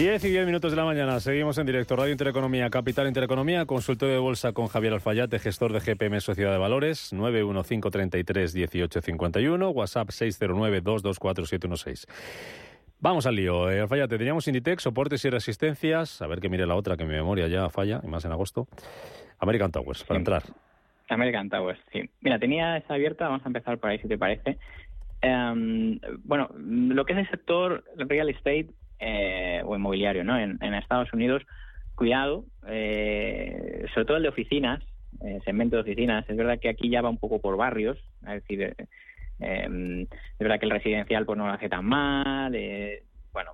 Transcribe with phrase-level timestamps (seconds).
[0.00, 1.94] Diez y diez minutos de la mañana, seguimos en directo.
[1.94, 6.56] Radio Intereconomía, Capital Intereconomía, consultorio de bolsa con Javier Alfayate, gestor de GPM Sociedad de
[6.56, 12.06] Valores, 915331851, WhatsApp 609224716.
[12.98, 13.70] Vamos al lío.
[13.70, 16.22] Eh, Alfayate, teníamos Inditex, soportes y resistencias.
[16.22, 18.68] A ver que mire la otra, que mi memoria ya falla, y más en agosto.
[19.38, 20.44] American Towers, para entrar.
[21.10, 22.08] American Towers, sí.
[22.22, 24.56] Mira, tenía esa abierta, vamos a empezar por ahí si te parece.
[25.20, 28.68] Em, bueno, lo que es el sector real estate
[29.00, 30.38] eh, o inmobiliario ¿no?
[30.38, 31.42] en, Estados Unidos,
[31.94, 34.82] cuidado, eh, sobre todo el de oficinas,
[35.24, 36.28] eh, segmento de oficinas.
[36.28, 38.74] Es verdad que aquí ya va un poco por barrios, es decir, eh,
[39.40, 42.56] em, es verdad que el residencial pues no lo hace tan mal.
[43.32, 43.52] bueno,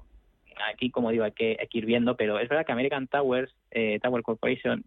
[0.73, 3.55] aquí, como digo, hay que, hay que, ir viendo, pero es verdad que American Towers,
[4.03, 4.85] Tower Corporation,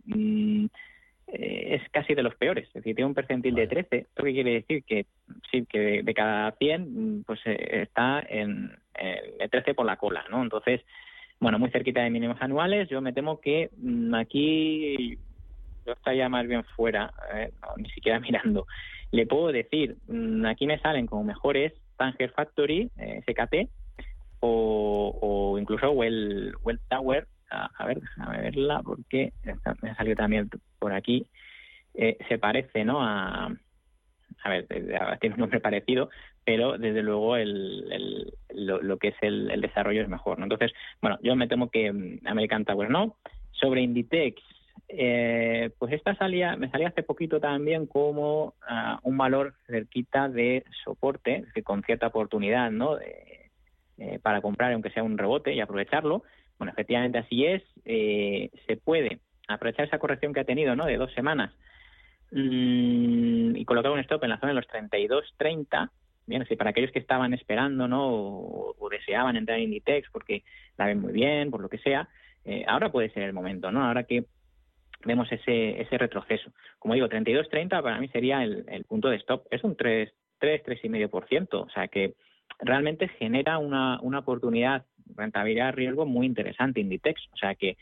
[1.31, 4.34] mm, es casi de los peores, es decir, tiene un percentil de 13, lo que
[4.34, 5.06] quiere decir que
[5.51, 8.72] sí, que de, cada 100 pues está en,
[9.39, 10.41] el 13 por la cola, ¿no?
[10.44, 10.81] Entonces,
[11.39, 12.89] bueno, muy cerquita de mínimos anuales.
[12.89, 15.18] Yo me temo que mm, aquí
[15.86, 18.68] yo estaría más bien fuera, eh, ni siquiera mirando.
[19.12, 23.69] Le puedo decir, mm, aquí me salen como mejores Tanger Factory, eh, SKT,
[24.42, 27.27] o, incluso Well, well Tower.
[27.51, 29.34] A, ver, déjame verla porque
[29.81, 31.28] me ha salido también por aquí.
[31.96, 33.01] Eh, se parece, ¿no?
[33.01, 33.51] A,
[34.44, 34.68] a ver,
[35.19, 36.10] tiene un nombre parecido,
[36.46, 40.40] pero desde luego el, lo, que es el, desarrollo es mejor.
[40.40, 40.46] ¿no?
[40.46, 43.18] Entonces, bueno, yo me temo que mm, American Tower no.
[43.52, 44.42] Sobre Inditex,
[44.88, 50.63] eh, pues esta salía, me salía hace poquito también como ah, un valor cerquita de
[50.84, 52.98] soporte, que con cierta oportunidad, ¿no?
[53.00, 56.24] Eh, para comprar, aunque sea un rebote y aprovecharlo.
[56.59, 57.63] Bueno, efectivamente así es.
[57.85, 60.85] Eh, se puede aprovechar esa corrección que ha tenido, ¿no?
[60.85, 61.51] De dos semanas
[62.31, 65.89] mm, y colocar un stop en la zona de los 32.30.
[66.27, 68.07] Bien, así para aquellos que estaban esperando, ¿no?
[68.07, 70.44] O, deseaban entrar en Inditex porque
[70.77, 72.09] la ven muy bien, por lo que sea,
[72.44, 73.85] eh, ahora puede ser el momento, ¿no?
[73.85, 74.25] Ahora que
[75.06, 76.51] vemos ese, ese retroceso.
[76.77, 79.47] Como digo, 32.30 para mí sería el, punto de stop.
[79.51, 81.47] Es un 3, 3, 3,5%.
[81.53, 82.15] O sea que
[82.59, 84.85] realmente genera una, una oportunidad,
[85.15, 87.21] rentabilidad, riesgo muy interesante Inditex.
[87.33, 87.77] O sea que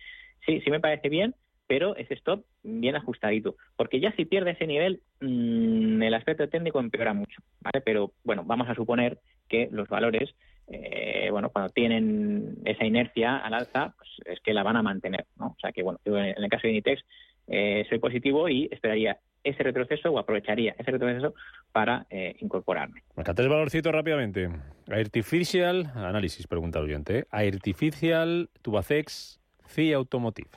[0.46, 1.36] sí, sí me parece bien,
[1.68, 3.56] pero ese stop bien ajustadito.
[3.76, 7.42] Porque ya si pierde ese nivel, mm, el aspecto técnico empeora mucho.
[7.62, 7.82] ¿vale?
[7.82, 10.34] Pero bueno, vamos a suponer que los valores
[10.70, 15.26] eh, bueno, cuando tienen esa inercia al alza, pues es que la van a mantener,
[15.38, 15.48] ¿no?
[15.48, 17.04] O sea que, bueno, en el caso de Inditex
[17.48, 21.34] eh, soy positivo y esperaría ese retroceso o aprovecharía ese retroceso
[21.72, 23.04] para eh, incorporarme.
[23.16, 24.50] Acá tres valorcitos rápidamente.
[24.90, 27.26] Artificial, análisis, pregunta el oyente.
[27.32, 30.50] Artificial, Tubacex, CIA Automotive.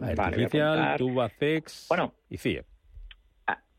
[0.00, 2.64] Artificial, Tubacex bueno, y CIA.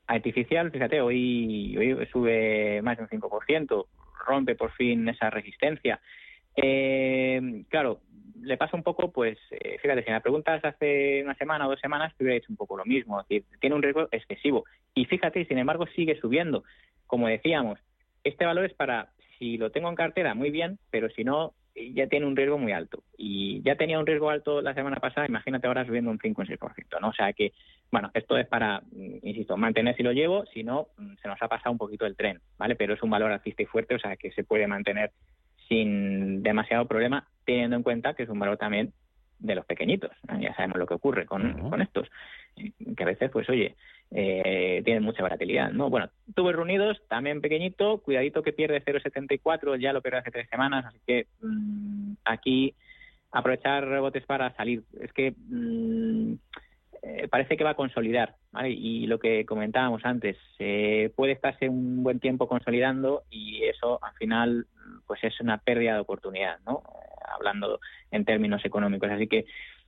[0.06, 3.86] Artificial, fíjate, hoy, hoy sube más de un 5%,
[4.28, 6.00] rompe por fin esa resistencia.
[6.56, 8.02] Eh, claro,
[8.44, 11.80] le pasa un poco, pues, eh, fíjate, si me preguntas hace una semana o dos
[11.80, 14.66] semanas, te hubiera dicho un poco lo mismo, es decir, tiene un riesgo excesivo.
[14.94, 16.64] Y fíjate, sin embargo, sigue subiendo.
[17.08, 17.80] Como decíamos,
[18.24, 19.10] este valor es para,
[19.40, 22.72] si lo tengo en cartera, muy bien, pero si no, ya tiene un riesgo muy
[22.72, 23.04] alto.
[23.18, 26.44] Y ya tenía un riesgo alto la semana pasada, imagínate ahora subiendo un 5 o
[26.44, 27.10] un 6%, ¿no?
[27.10, 27.54] O sea que,
[27.92, 31.42] bueno, esto es para, mm, insisto, mantener si lo llevo, si no, mm, se nos
[31.42, 32.76] ha pasado un poquito el tren, ¿vale?
[32.76, 35.12] Pero es un valor alcista y fuerte, o sea que se puede mantener
[35.68, 38.94] sin demasiado problema, teniendo en cuenta que es un valor también
[39.40, 40.12] de los pequeñitos.
[40.40, 42.10] Ya sabemos lo que ocurre con, con estos,
[42.56, 43.76] que a veces, pues oye,
[44.12, 45.72] eh, tienen mucha volatilidad.
[45.72, 45.90] ¿no?
[45.90, 50.86] Bueno, tuve reunidos, también pequeñito, cuidadito que pierde 0,74, ya lo perdió hace tres semanas,
[50.86, 52.74] así que mm, aquí
[53.32, 54.84] aprovechar rebotes para salir.
[55.02, 56.36] Es que mm,
[57.04, 58.70] eh, parece que va a consolidar, ¿vale?
[58.70, 64.14] Y lo que comentábamos antes, eh, puede estarse un buen tiempo consolidando y eso al
[64.14, 64.68] final
[65.06, 66.82] pues es una pérdida de oportunidad, ¿no?
[67.34, 67.80] hablando
[68.12, 69.10] en términos económicos.
[69.10, 69.46] Así que,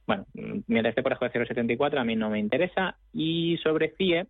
[0.08, 2.98] bueno, mientras esté por debajo de 0,74 a mí no me interesa.
[3.14, 4.28] Y sobre CIE,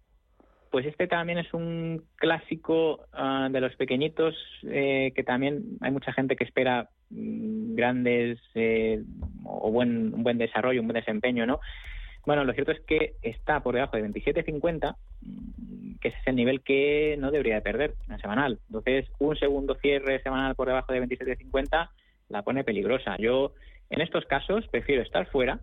[0.71, 6.11] pues este también es un clásico ah, de los pequeñitos eh, que también hay mucha
[6.13, 9.01] gente que espera mm, grandes eh,
[9.43, 11.59] o buen, un buen desarrollo, un buen desempeño, ¿no?
[12.25, 16.61] Bueno, lo cierto es que está por debajo de 27.50, mm, que es el nivel
[16.61, 18.59] que no debería de perder en semanal.
[18.67, 21.89] Entonces, un segundo cierre semanal por debajo de 27.50
[22.29, 23.15] la pone peligrosa.
[23.17, 23.53] Yo,
[23.89, 25.59] en estos casos, prefiero estar fuera,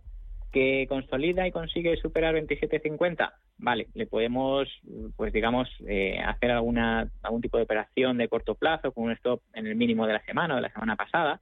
[0.52, 4.68] que consolida y consigue superar 27.50, vale, le podemos,
[5.16, 9.40] pues digamos, eh, hacer alguna algún tipo de operación de corto plazo con un stop
[9.54, 11.40] en el mínimo de la semana o de la semana pasada,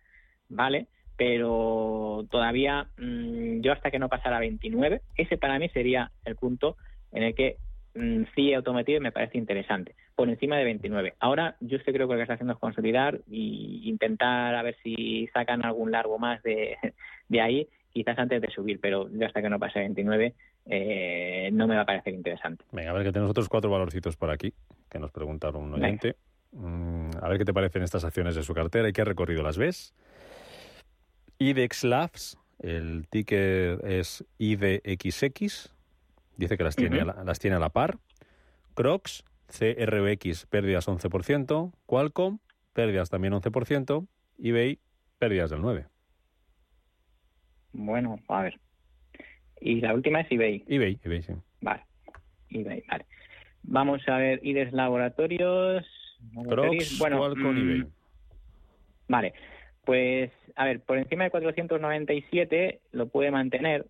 [0.48, 0.86] vale,
[1.20, 6.78] pero todavía mm, yo hasta que no pasara 29, ese para mí sería el punto
[7.12, 7.58] en el que
[7.94, 11.16] mm, sí Automotive me parece interesante por encima de 29.
[11.20, 15.28] Ahora yo creo que lo que está haciendo es consolidar y intentar a ver si
[15.34, 16.78] sacan algún largo más de,
[17.28, 20.32] de ahí, quizás antes de subir, pero yo hasta que no pase 29
[20.70, 22.64] eh, no me va a parecer interesante.
[22.72, 24.54] Venga, a ver que tenemos otros cuatro valorcitos por aquí
[24.88, 26.16] que nos preguntaron un oyente.
[26.52, 29.58] Mm, a ver qué te parecen estas acciones de su cartera y qué recorrido las
[29.58, 29.94] ves.
[31.40, 35.72] IDEX Labs, el ticker es IDXX,
[36.36, 37.96] dice que las tiene, las tiene a la par.
[38.74, 42.40] Crocs, CRBX pérdidas 11%, Qualcomm
[42.74, 44.06] pérdidas también 11%,
[44.38, 44.78] eBay
[45.18, 45.88] pérdidas del 9%.
[47.72, 48.60] Bueno, a ver.
[49.62, 50.62] Y la última es eBay.
[50.68, 51.32] eBay, eBay, sí.
[51.62, 51.84] Vale.
[52.50, 53.06] eBay, vale.
[53.62, 55.86] Vamos a ver IDES Laboratorios.
[56.34, 57.92] Crocs, bueno, Qualcomm, mm, eBay.
[59.08, 59.34] Vale.
[59.90, 63.86] Pues, a ver, por encima de 497 lo puede mantener.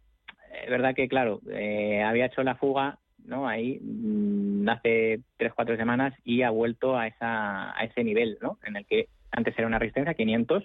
[0.65, 3.47] Es verdad que, claro, eh, había hecho la fuga ¿no?
[3.47, 8.59] Ahí mm, hace tres, cuatro semanas y ha vuelto a, esa, a ese nivel, ¿no?
[8.65, 10.65] En el que antes era una resistencia, 500,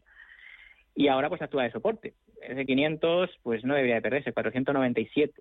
[0.96, 2.14] y ahora pues actúa de soporte.
[2.42, 5.34] Ese 500 pues no debería de perderse, 497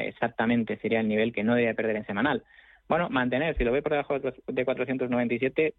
[0.00, 2.42] exactamente sería el nivel que no debería perder en semanal.
[2.88, 5.74] Bueno, mantener, si lo ve por debajo de 497,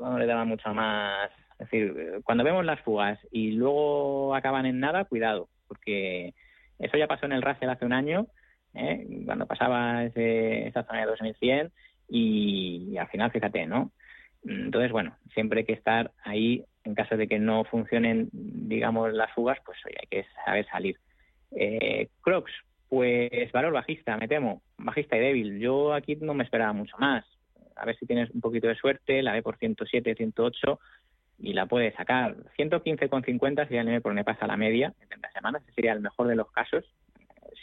[0.00, 1.30] no le daba mucho más.
[1.62, 6.34] Es decir, cuando vemos las fugas y luego acaban en nada, cuidado, porque
[6.78, 8.26] eso ya pasó en el Russell hace un año
[8.74, 9.06] ¿eh?
[9.24, 11.72] cuando pasaba ese, esa zona de 2100
[12.08, 13.92] y, al final, fíjate, ¿no?
[14.44, 19.32] Entonces, bueno, siempre hay que estar ahí en caso de que no funcionen, digamos, las
[19.32, 20.96] fugas, pues oye, hay que saber salir.
[21.52, 22.52] Eh, Crocs,
[22.88, 25.60] pues valor bajista, me temo, bajista y débil.
[25.60, 27.24] Yo aquí no me esperaba mucho más.
[27.76, 30.80] A ver si tienes un poquito de suerte, la ve por 107, 108
[31.38, 32.36] y la puede sacar.
[32.58, 35.62] 115,50 sería el nivel por donde pasa la media en 30 semanas.
[35.62, 36.84] Ese sería el mejor de los casos.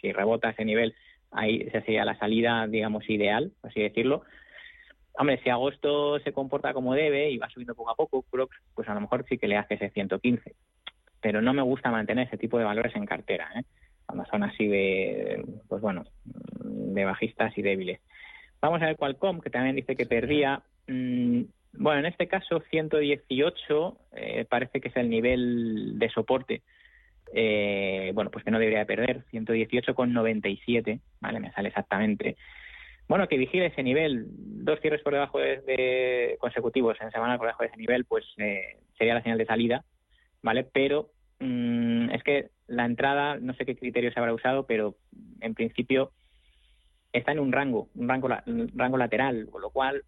[0.02, 0.96] Si rebota ese nivel,
[1.32, 4.24] ahí esa sería la salida, digamos, ideal, por así decirlo.
[5.14, 8.26] Hombre, si agosto se comporta como debe y va subiendo poco a poco,
[8.74, 10.56] pues a lo mejor sí que le hace ese 115.
[11.22, 13.64] Pero no me gusta mantener ese tipo de valores en cartera, ¿eh?
[14.06, 16.06] cuando son así de, pues bueno,
[16.64, 18.00] de bajistas y débiles.
[18.62, 20.64] Vamos a ver Qualcomm, que también dice que perdía.
[20.88, 26.62] Mm, bueno, en este caso 118 eh, parece que es el nivel de soporte.
[27.34, 31.40] Eh, bueno, pues que no debería perder, 118,97, ¿vale?
[31.40, 32.38] Me sale exactamente.
[33.08, 37.64] Bueno, que vigile ese nivel, dos cierres por debajo de, consecutivos en semana por debajo
[37.64, 39.84] de ese nivel, pues eh, sería la señal de salida,
[40.42, 40.64] ¿vale?
[40.64, 44.96] Pero mm, es que la entrada, no sé qué criterios se habrá usado, pero
[45.42, 46.12] en principio
[47.14, 50.04] está en un rango, un rango, un rango lateral, con lo cual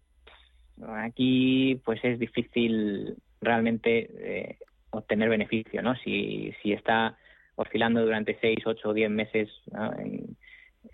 [0.96, 4.56] aquí pues es difícil realmente eh,
[4.90, 5.94] obtener beneficio, ¿no?
[5.96, 7.16] Si, si está
[7.56, 9.48] oscilando durante 6, 8 o 10 meses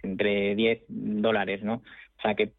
[0.03, 1.83] entre 10 dólares, ¿no?
[2.19, 2.53] O sea que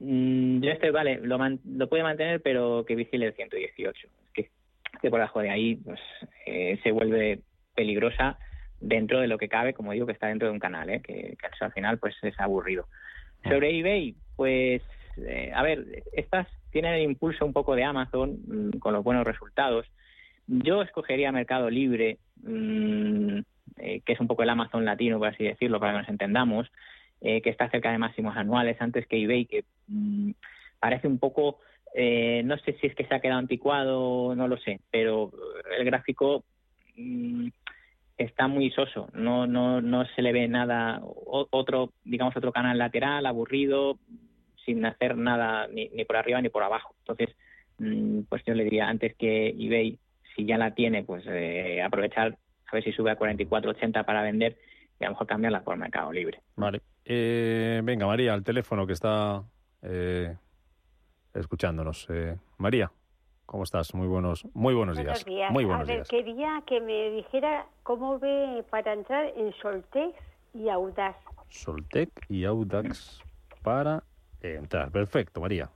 [0.00, 4.08] mm, yo este, vale, lo, lo puede mantener, pero que vigile el 118.
[4.26, 4.50] Es que,
[5.00, 6.00] que por abajo de ahí pues,
[6.46, 7.40] eh, se vuelve
[7.74, 8.38] peligrosa
[8.80, 11.00] dentro de lo que cabe, como digo, que está dentro de un canal, ¿eh?
[11.02, 12.86] que, que al final pues es aburrido.
[13.44, 13.50] Ah.
[13.50, 14.82] Sobre eBay, pues,
[15.18, 19.26] eh, a ver, estas tienen el impulso un poco de Amazon mm, con los buenos
[19.26, 19.86] resultados.
[20.46, 23.38] Yo escogería Mercado Libre, mm,
[23.78, 26.70] eh, que es un poco el Amazon latino, por así decirlo, para que nos entendamos,
[27.20, 30.32] eh, que está cerca de máximos anuales, antes que eBay, que mm,
[30.80, 31.58] parece un poco,
[31.94, 35.30] no sé si es que se ha quedado anticuado, no lo sé, pero
[35.78, 36.42] el gráfico
[38.16, 43.26] está muy soso, no, no, no se le ve nada, otro, digamos, otro canal lateral,
[43.26, 43.98] aburrido,
[44.64, 46.94] sin hacer nada ni, por arriba ni por abajo.
[47.00, 47.34] Entonces,
[47.78, 49.98] mm, pues yo le diría, antes que eBay,
[50.34, 54.56] si ya la tiene, pues eh, aprovechar, a ver si sube a 44.80 para vender
[54.98, 56.40] y a lo mejor cambiarla por Mercado Libre.
[56.56, 56.80] Vale.
[57.04, 59.42] Eh, venga, María, al teléfono que está
[59.82, 60.36] eh,
[61.34, 62.08] escuchándonos.
[62.58, 62.90] María.
[63.52, 63.92] ¿Cómo estás?
[63.92, 65.26] Muy buenos, muy buenos, días.
[65.50, 70.14] Muy buenos a ver, quería que me dijera cómo ve para entrar en Soltec
[70.54, 71.18] y Audax.
[71.50, 73.20] Soltec y Audax
[73.62, 74.04] para
[74.42, 74.90] entrar.
[74.90, 75.68] Perfecto, María.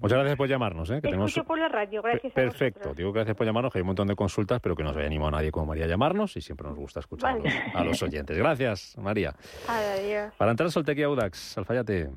[0.00, 0.90] Muchas gracias por llamarnos.
[0.90, 0.96] ¿eh?
[0.96, 1.32] Que tenemos...
[1.46, 2.32] por la radio, gracias.
[2.32, 4.98] Perfecto, digo gracias por llamarnos, que hay un montón de consultas, pero que no se
[4.98, 7.38] haya animado a nadie como María a llamarnos y siempre nos gusta escuchar
[7.74, 8.36] a los oyentes.
[8.36, 9.34] Gracias, María.
[9.68, 10.32] Adiós.
[10.36, 12.10] Para entrar Soltec y Audax, Alfayate.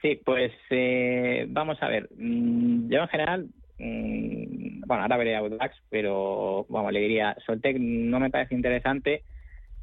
[0.00, 2.08] Sí, pues eh, vamos a ver.
[2.16, 8.20] Mm, yo en general Mm, bueno, ahora veré Audax, pero vamos, le diría, Soltec no
[8.20, 9.22] me parece interesante,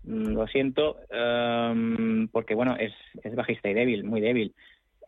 [0.05, 2.93] lo siento, em, porque bueno, es,
[3.36, 4.53] bajista y débil, muy débil.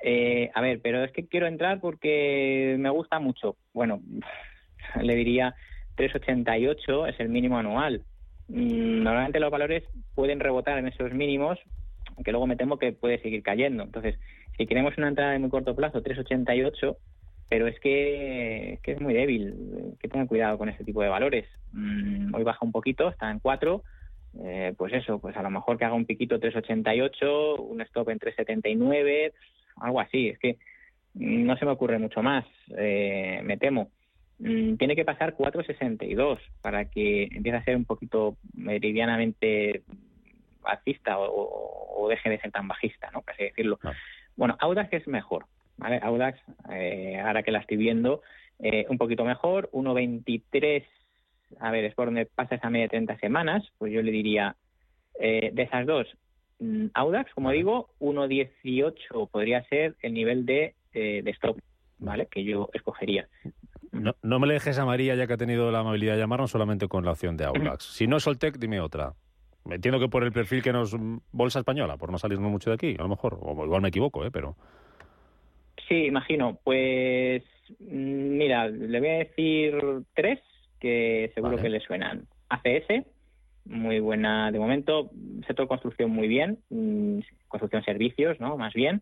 [0.01, 3.55] Eh, a ver, pero es que quiero entrar porque me gusta mucho.
[3.73, 4.01] Bueno,
[5.01, 5.55] le diría
[5.97, 8.03] 3,88 es el mínimo anual.
[8.47, 9.83] Mm, normalmente los valores
[10.13, 11.59] pueden rebotar en esos mínimos,
[12.15, 13.83] aunque luego me temo que puede seguir cayendo.
[13.83, 14.19] Entonces,
[14.57, 16.95] si queremos una entrada de muy corto plazo, 3,88
[17.49, 21.45] pero es que, es muy débil, que tengan cuidado con este tipo de valores.
[21.73, 23.83] Mm, hoy baja un poquito, está en 4,
[24.43, 28.19] eh, pues eso, pues a lo mejor que haga un piquito 3,88, un stop en
[28.19, 29.33] 3,79,
[29.77, 30.57] algo así, es que
[31.13, 32.45] no se me ocurre mucho más,
[32.77, 33.89] eh, me temo.
[34.39, 39.83] Mm, tiene que pasar 4,62 para que empiece a ser un poquito meridianamente
[40.63, 43.21] alcista o, deje de ser tan bajista, ¿no?
[43.21, 43.79] Por así decirlo.
[44.35, 45.45] Bueno, Audax es mejor,
[45.77, 45.99] ¿vale?
[46.03, 46.39] Audax,
[46.71, 48.21] eh, ahora que la estoy viendo,
[48.59, 50.85] eh, un poquito mejor, 1.23,
[51.59, 54.55] a ver, es por donde pasa esa media de 30 semanas, pues yo le diría,
[55.19, 56.07] eh, de esas dos,
[56.59, 61.57] mm, Audax, como digo, 1.18 podría ser el nivel de, de stop,
[61.99, 62.27] ¿vale?
[62.27, 63.27] Que yo escogería.
[63.91, 66.51] No, no, me le dejes a María, ya que ha tenido la amabilidad de llamarnos,
[66.51, 67.83] solamente con la opción de Audax.
[67.95, 69.13] si no es Soltec, dime otra.
[69.69, 70.95] Entiendo que por el perfil que nos...
[71.31, 73.39] Bolsa Española, por no salirnos mucho de aquí, a lo mejor.
[73.41, 74.29] O igual me equivoco, ¿eh?
[74.31, 74.55] Pero...
[75.87, 76.59] Sí, imagino.
[76.63, 77.43] Pues
[77.79, 79.75] mm, mira, le voy a decir
[80.13, 80.39] tres
[80.85, 82.27] que seguro que le suenan.
[82.47, 83.07] ACS,
[83.65, 85.09] muy buena de momento.
[85.47, 86.59] Sector construcción muy bien.
[86.69, 88.55] Mm, construcción servicios, ¿no?
[88.55, 89.01] Más bien.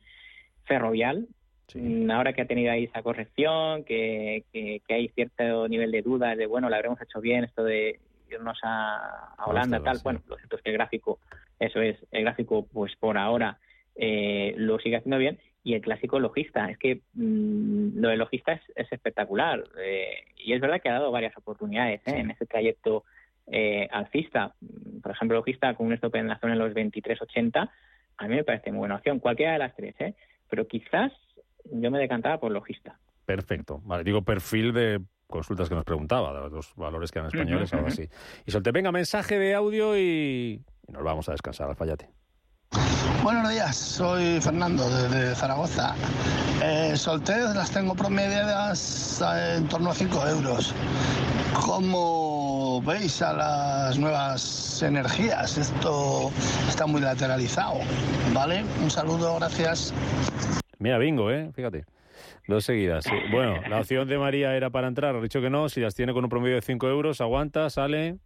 [0.63, 1.27] Ferrovial.
[1.75, 6.37] Mm, ahora que ha tenido ahí esa corrección, que, que, hay cierto nivel de duda
[6.37, 7.99] de, bueno, la habremos hecho bien, esto de
[8.31, 9.97] irnos a, Holanda, tal.
[10.05, 11.19] Bueno, lo cierto es que el gráfico,
[11.59, 13.57] eso es, el gráfico, pues por ahora
[13.95, 16.69] eh, lo sigue haciendo bien y el clásico logista.
[16.69, 21.11] Es que mm, lo de logista es, espectacular eh, y es verdad que ha dado
[21.11, 22.17] varias oportunidades ¿eh?
[22.17, 23.03] en ese trayecto
[23.47, 24.53] eh, alcista.
[25.01, 27.69] Por ejemplo, logista con un stop en la zona de los 23.80,
[28.17, 29.95] a mí me parece muy buena opción, cualquiera de las tres,
[30.49, 31.11] pero quizás
[31.65, 32.99] yo me decantaba por logista.
[33.25, 33.81] Perfecto.
[33.85, 37.87] Vale, digo perfil de consultas que nos preguntaba, de los valores que eran españoles, algo
[37.87, 38.07] así.
[38.45, 42.09] Y Solte, venga, mensaje de audio y, nos vamos a descansar, al fallate.
[43.23, 45.95] Buenos días, soy Fernando desde Zaragoza.
[46.61, 46.93] Eh,
[47.55, 50.73] las tengo promediadas eh, en torno a 5 euros.
[51.65, 55.57] ¿Cómo veis a las nuevas energías?
[55.57, 56.31] Esto
[56.67, 57.75] está muy lateralizado,
[58.33, 58.65] ¿vale?
[58.81, 59.93] Un saludo, gracias.
[60.79, 61.51] Mira, bingo, ¿eh?
[61.55, 61.85] Fíjate.
[62.47, 63.05] Dos seguidas.
[63.31, 65.69] Bueno, la opción de María era para entrar, ha dicho que no.
[65.69, 68.17] Si las tiene con un promedio de 5 euros, aguanta, sale.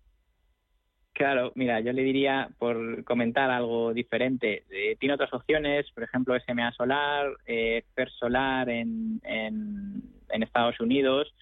[1.17, 6.39] Claro, mira, yo le diría, por comentar algo diferente, eh, tiene otras opciones, por ejemplo,
[6.39, 11.33] SMA Solar, eh, Fer Solar en, en, Estados Unidos,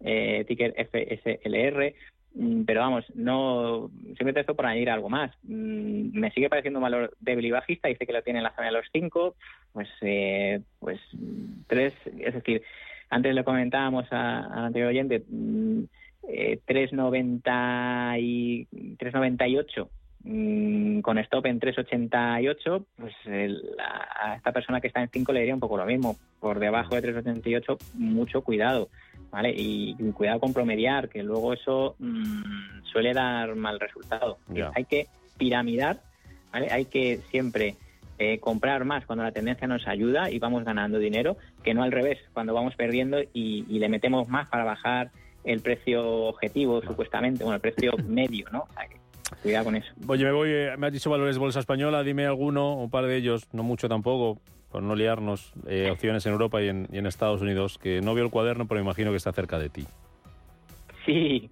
[0.00, 1.94] eh, ticker FSLR,
[2.34, 5.34] mm, pero vamos, no simplemente esto por añadir algo más.
[5.44, 8.54] Mm, me sigue pareciendo un valor débil y bajista, dice que lo tiene en la
[8.54, 9.36] zona de los 5,
[9.72, 11.00] pues, eh, pues
[11.66, 12.60] tres, es decir,
[13.08, 15.84] antes le comentábamos al anterior oyente, mm,
[16.28, 18.66] eh, 3,90 y
[18.96, 19.88] 3,98
[20.24, 23.14] mm, con stop en 3,88, pues
[23.78, 26.16] a esta persona que está en 5 le diría un poco lo mismo.
[26.40, 28.88] Por debajo de 3,88, mucho cuidado,
[29.30, 29.54] ¿vale?
[29.56, 34.38] Y, cuidado con promediar, que luego eso mm, suele dar mal resultado.
[34.74, 36.00] Hay que piramidar,
[36.52, 36.68] ¿vale?
[36.70, 37.76] Hay que siempre
[38.18, 41.92] eh, comprar más cuando la tendencia nos ayuda y vamos ganando dinero, que no al
[41.92, 45.10] revés, cuando vamos perdiendo y, y le metemos más para bajar
[45.44, 48.66] el precio objetivo, supuestamente, bueno, el precio medio, ¿no?
[49.42, 49.92] cuidado con eso.
[50.06, 53.16] Oye, me voy, eh, me has dicho valores bolsa española, dime alguno, un par de
[53.16, 57.78] ellos, no mucho tampoco, por no liarnos, eh, opciones en Europa y en, Estados Unidos,
[57.78, 59.86] que no veo el cuaderno, pero imagino que está cerca de ti.
[61.04, 61.50] Sí,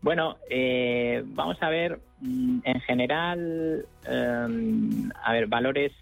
[0.00, 5.92] bueno, eh, vamos a ver, mm, en general, em, a ver, valores,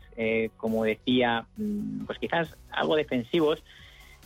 [0.57, 3.63] como decía, mm, pues quizás algo defensivos,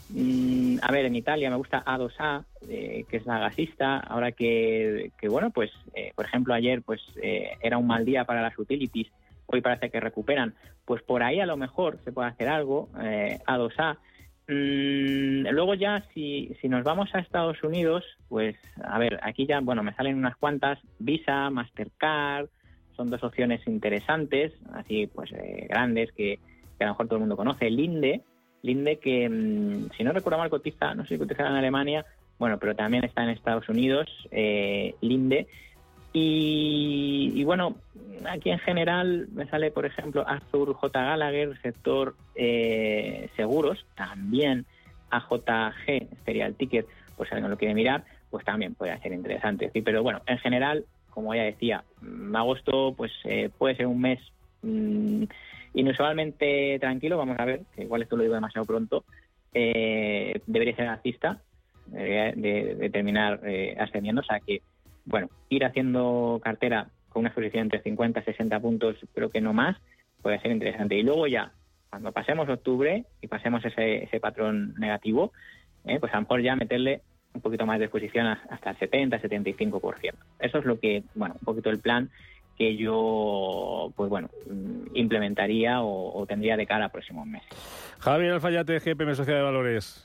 [0.08, 3.98] Mm, a ver, en Italia me gusta A2A, eh, que es la gasista.
[3.98, 8.42] Ahora que, bueno, pues, eh, por ejemplo, ayer pues eh, era un mal día para
[8.42, 9.10] las utilities,
[9.46, 10.54] hoy parece que recuperan.
[10.84, 13.98] Pues por ahí a lo mejor se puede hacer algo, A2A.
[14.48, 19.58] Mm, luego ya, si, si nos vamos a Estados Unidos, pues, a ver, aquí ya,
[19.60, 22.46] bueno, me salen unas cuantas, Visa, Mastercard,
[22.96, 25.30] son dos opciones interesantes, así pues
[25.68, 26.38] grandes que,
[26.78, 27.68] que a lo mejor todo el mundo conoce.
[27.68, 28.22] Linde,
[28.66, 32.04] Linde que, mm, si no recuerdo mal, cotiza, no sé si cotiza en Alemania,
[32.38, 35.46] bueno, pero también está en Estados Unidos, eh, Linde.
[36.12, 37.76] Y, bueno,
[38.28, 41.04] aquí en general me sale, por ejemplo, Azur J.
[41.04, 44.64] Gallagher, sector eh, seguros, también
[45.10, 49.70] AJG, sería el ticket, pues si alguien lo quiere mirar, pues también puede ser interesante.
[49.72, 49.82] ¿sí?
[49.82, 54.20] Pero bueno, en general, como ya decía, mm, agosto pues eh, puede ser un mes
[54.62, 55.24] mm,
[55.76, 59.04] inusualmente tranquilo, vamos a ver, que igual esto lo digo demasiado pronto,
[59.52, 61.40] eh, debería ser alcista,
[61.86, 64.62] de, terminar eh, ascendiendo, o sea que,
[65.04, 69.52] bueno, ir haciendo cartera con una exposición entre 50 y 60 puntos, creo que no
[69.52, 69.76] más,
[70.20, 70.96] puede ser interesante.
[70.96, 71.52] Y luego ya,
[71.90, 75.32] cuando pasemos octubre y pasemos ese, ese patrón negativo,
[75.84, 79.20] eh, pues a lo mejor ya meterle un poquito más de exposición hasta el 70,
[79.20, 80.14] 75%.
[80.40, 82.10] Eso es lo que, bueno, un poquito el plan
[82.56, 84.30] que yo, pues bueno,
[84.94, 87.48] implementaría o, tendría de cara a próximos meses.
[87.98, 90.02] Javier Alfayate, GPM Sociedad de Valores.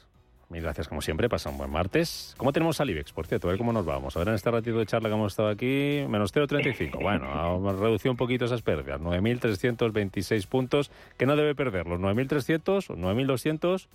[0.49, 1.29] Mil gracias, como siempre.
[1.29, 2.35] Pasa un buen martes.
[2.37, 3.47] ¿Cómo tenemos al IBEX, por cierto?
[3.47, 4.17] A ver cómo nos vamos.
[4.17, 6.99] A ver, en este ratito de charla que hemos estado aquí, menos 0,35.
[7.01, 8.99] Bueno, reducido un poquito esas pérdidas.
[8.99, 11.87] 9.326 puntos, que no debe perder.
[11.87, 13.87] ¿Los 9.300 o 9.200?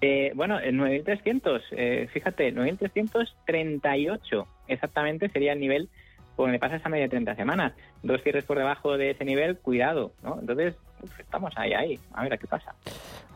[0.00, 5.88] Eh, bueno, el 9.300, eh, fíjate, 9.338 exactamente sería el nivel
[6.36, 7.72] pues me pasa esa media de 30 semanas.
[8.02, 10.38] Dos cierres por debajo de ese nivel, cuidado, ¿no?
[10.40, 10.74] Entonces,
[11.18, 11.98] estamos ahí, ahí.
[12.14, 12.74] A ver, ¿a qué pasa?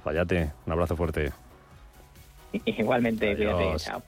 [0.02, 0.50] Fallate.
[0.66, 1.32] Un abrazo fuerte.
[2.64, 3.76] Igualmente, cuídate.
[3.76, 4.02] Chao.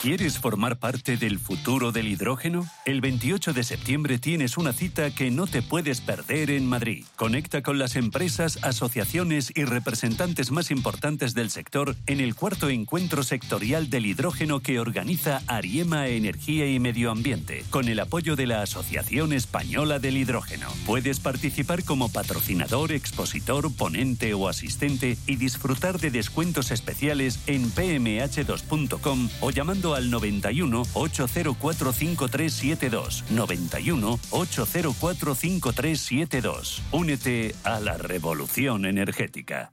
[0.00, 2.66] ¿Quieres formar parte del futuro del hidrógeno?
[2.86, 7.04] El 28 de septiembre tienes una cita que no te puedes perder en Madrid.
[7.16, 13.22] Conecta con las empresas, asociaciones y representantes más importantes del sector en el cuarto encuentro
[13.22, 18.62] sectorial del hidrógeno que organiza Ariema Energía y Medio Ambiente, con el apoyo de la
[18.62, 20.68] Asociación Española del Hidrógeno.
[20.86, 29.28] Puedes participar como patrocinador, expositor, ponente o asistente y disfrutar de descuentos especiales en pmh2.com
[29.42, 33.24] o llamando al 91 804 5372.
[33.30, 36.82] 91 804 5372.
[36.92, 39.72] Únete a la revolución energética.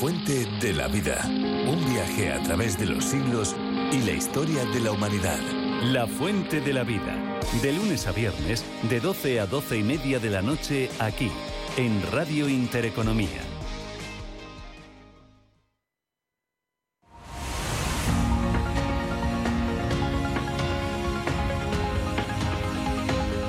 [0.00, 1.22] Fuente de la vida.
[1.26, 3.54] Un viaje a través de los siglos
[3.92, 5.38] y la historia de la humanidad.
[5.82, 7.38] La fuente de la vida.
[7.60, 11.30] De lunes a viernes, de 12 a 12 y media de la noche, aquí,
[11.76, 13.28] en Radio Intereconomía.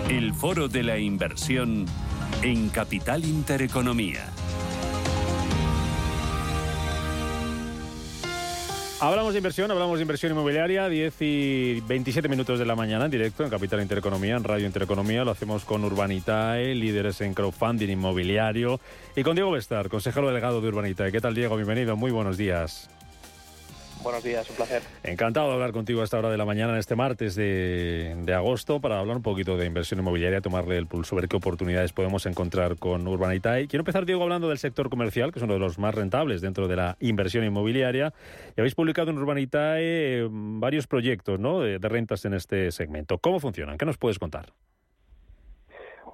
[0.09, 1.85] El foro de la inversión
[2.41, 4.25] en Capital Intereconomía.
[9.03, 13.11] Hablamos de inversión, hablamos de inversión inmobiliaria, 10 y 27 minutos de la mañana en
[13.11, 15.23] directo en Capital Intereconomía, en Radio Intereconomía.
[15.23, 18.79] Lo hacemos con Urbanitae, líderes en crowdfunding inmobiliario,
[19.15, 21.11] y con Diego Bestar, consejero delegado de Urbanitae.
[21.11, 21.55] ¿Qué tal, Diego?
[21.55, 22.91] Bienvenido, muy buenos días.
[24.03, 24.81] Buenos días, un placer.
[25.03, 28.33] Encantado de hablar contigo a esta hora de la mañana, en este martes de, de,
[28.33, 32.25] agosto, para hablar un poquito de inversión inmobiliaria, tomarle el pulso, ver qué oportunidades podemos
[32.25, 33.67] encontrar con Urbanitae.
[33.67, 36.67] Quiero empezar, Diego, hablando del sector comercial, que es uno de los más rentables dentro
[36.67, 38.13] de la inversión inmobiliaria.
[38.57, 41.59] Y habéis publicado en Urbanitae varios proyectos ¿no?
[41.59, 43.19] de, de rentas en este segmento.
[43.19, 43.77] ¿Cómo funcionan?
[43.77, 44.47] ¿Qué nos puedes contar?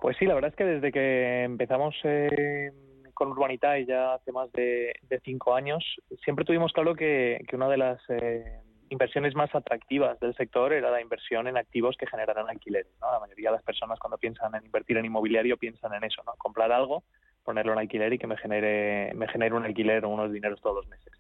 [0.02, 1.96] Pues sí, la verdad es que desde que empezamos...
[2.04, 2.72] Eh
[3.18, 5.84] con Urbanitae ya hace más de, cinco años,
[6.24, 10.92] siempre tuvimos claro que, que una de las eh, inversiones más atractivas del sector era
[10.92, 12.94] la inversión en activos que generaran alquileres.
[13.02, 13.12] ¿no?
[13.12, 16.34] La mayoría de las personas cuando piensan en invertir en inmobiliario piensan en eso, ¿no?
[16.38, 17.06] comprar algo,
[17.44, 20.76] ponerlo en alquiler y que me genere, me genere un alquiler o unos dineros todos
[20.76, 21.12] los meses.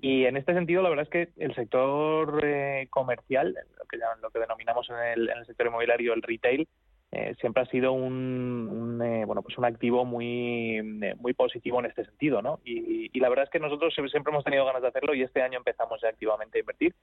[0.00, 4.30] Y en este sentido, la verdad es que el sector eh, comercial, lo que, lo
[4.30, 6.66] que denominamos en el, en el sector inmobiliario el retail,
[7.10, 11.80] eh, siempre ha sido un, un eh, bueno pues un activo muy eh, muy positivo
[11.80, 14.82] en este sentido no y, y, la verdad es que nosotros siempre hemos tenido ganas
[14.82, 16.94] de hacerlo y este año empezamos ya activamente a invertir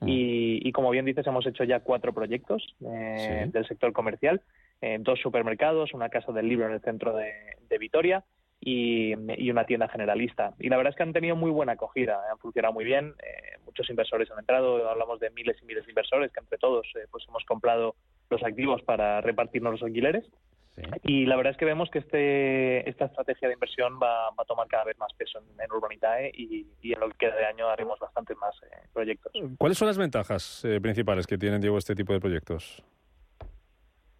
[0.00, 0.08] mm.
[0.08, 3.52] y, y, como bien dices hemos hecho ya cuatro proyectos eh, sí.
[3.52, 4.42] del sector comercial
[4.98, 7.32] dos supermercados una casa del libro en el centro de,
[7.68, 8.24] de Vitoria
[8.64, 10.54] y, y, una tienda generalista.
[10.60, 13.58] Y la verdad es que han tenido muy buena acogida, han funcionado muy bien, eh,
[13.64, 17.06] muchos inversores han entrado, hablamos de miles y miles de inversores que entre todos eh,
[17.10, 17.96] pues hemos comprado
[18.32, 20.24] los activos para repartirnos los alquileres.
[20.74, 20.82] Sí.
[21.04, 24.44] Y la verdad es que vemos que este, esta estrategia de inversión va, va a
[24.44, 27.44] tomar cada vez más peso en, en Urbanitae y, y, en lo que queda de
[27.44, 29.32] año haremos bastantes más eh, proyectos.
[29.58, 32.82] ¿Cuáles son las ventajas eh, principales que tienen, Diego, este tipo de proyectos?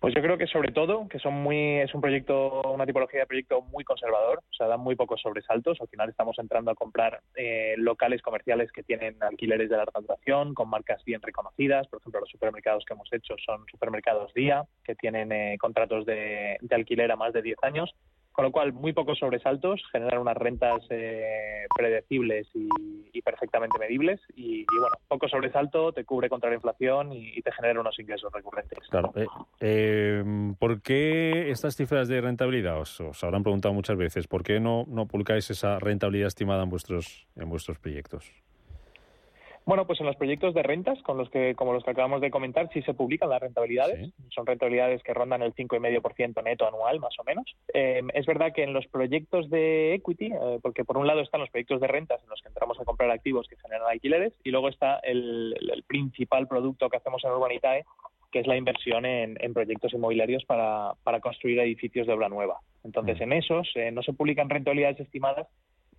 [0.03, 3.27] Pues yo creo que sobre todo que son muy es un proyecto una tipología de
[3.27, 5.81] proyecto muy conservador, o sea dan muy pocos sobresaltos.
[5.81, 10.55] Al final estamos entrando a comprar eh, locales comerciales que tienen alquileres de larga duración
[10.55, 11.87] con marcas bien reconocidas.
[11.87, 16.57] Por ejemplo, los supermercados que hemos hecho son supermercados día que tienen eh, contratos de,
[16.61, 17.95] de alquiler a más de 10 años
[18.33, 22.69] con lo cual muy pocos sobresaltos, generar unas rentas eh, predecibles y,
[23.23, 27.81] perfectamente medibles y, bueno, poco sobresalto te cubre contra la inflación y, y te genera
[27.81, 28.81] unos ingresos recurrentes.
[28.91, 29.13] Claro.
[29.15, 29.27] Eh,
[29.61, 30.25] eh,
[30.59, 32.81] ¿Por qué estas cifras de rentabilidad?
[32.81, 34.27] Os, os, habrán preguntado muchas veces.
[34.27, 38.33] ¿Por qué no, no publicáis esa rentabilidad estimada en vuestros, en vuestros proyectos?
[39.65, 42.31] Bueno, pues en los proyectos de rentas, con los que, como los que acabamos de
[42.31, 44.07] comentar, sí se publican las rentabilidades.
[44.07, 44.15] Sí.
[44.35, 47.45] Son rentabilidades que rondan el 5,5% neto anual, más o menos.
[47.73, 51.41] Eh, es verdad que en los proyectos de equity, eh, porque por un lado están
[51.41, 54.51] los proyectos de rentas en los que entramos a comprar activos que generan alquileres, y
[54.51, 57.85] luego está el, el principal producto que hacemos en Urbanitae,
[58.33, 62.59] que es la inversión en, en proyectos inmobiliarios para, para, construir edificios de obra nueva.
[62.83, 63.23] Entonces, mm.
[63.23, 65.47] en esos eh, no se publican rentabilidades estimadas,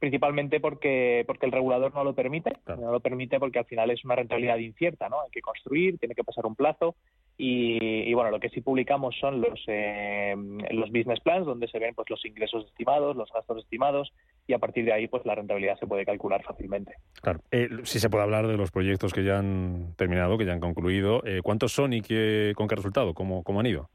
[0.03, 2.81] principalmente porque porque el regulador no lo permite, claro.
[2.81, 5.21] no lo permite porque al final es una rentabilidad incierta, ¿no?
[5.21, 6.95] Hay que construir, tiene que pasar un plazo
[7.37, 10.35] y, y bueno, lo que sí publicamos son los eh,
[10.71, 14.11] los business plans donde se ven pues los ingresos estimados, los gastos estimados
[14.45, 16.95] y a partir de ahí pues la rentabilidad se puede calcular fácilmente.
[17.21, 20.51] Claro, eh, si se puede hablar de los proyectos que ya han terminado, que ya
[20.51, 23.13] han concluido, eh, ¿cuántos son y qué, con qué resultado?
[23.13, 23.89] ¿Cómo, cómo han ido?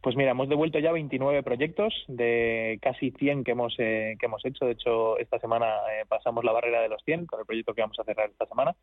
[0.00, 4.44] Pues mira, hemos devuelto ya 29 proyectos de casi 100 que hemos, eh, que hemos
[4.44, 4.66] hecho.
[4.66, 7.80] De hecho, esta semana eh, pasamos la barrera de los 100 con el proyecto que
[7.80, 8.74] vamos a cerrar esta semana.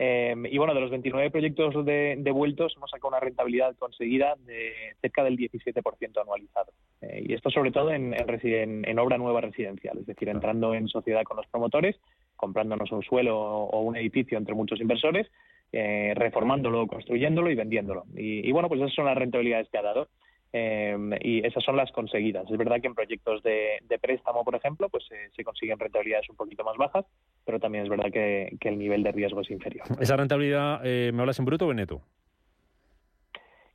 [0.00, 4.72] Eh, y bueno, de los 29 proyectos de, devueltos hemos sacado una rentabilidad conseguida de
[5.00, 6.72] cerca del 17% anualizado.
[7.00, 10.86] Eh, y esto sobre todo en, en, en, obra nueva residencial, es decir, entrando en
[10.86, 11.96] sociedad con los promotores,
[12.36, 15.26] comprándonos un suelo o un edificio entre muchos inversores,
[15.72, 18.04] eh, reformándolo, construyéndolo y vendiéndolo.
[18.16, 20.08] Y, y bueno, pues esas son las rentabilidades que ha dado.
[20.52, 22.50] Em, y esas son las conseguidas.
[22.50, 26.36] Es verdad que en proyectos de, préstamo, por ejemplo, pues eh, se consiguen rentabilidades un
[26.36, 27.04] poquito más bajas,
[27.44, 29.86] pero también es verdad que, el nivel de riesgo es inferior.
[30.00, 32.00] ¿Esa rentabilidad eh, me hablas en bruto o en neto?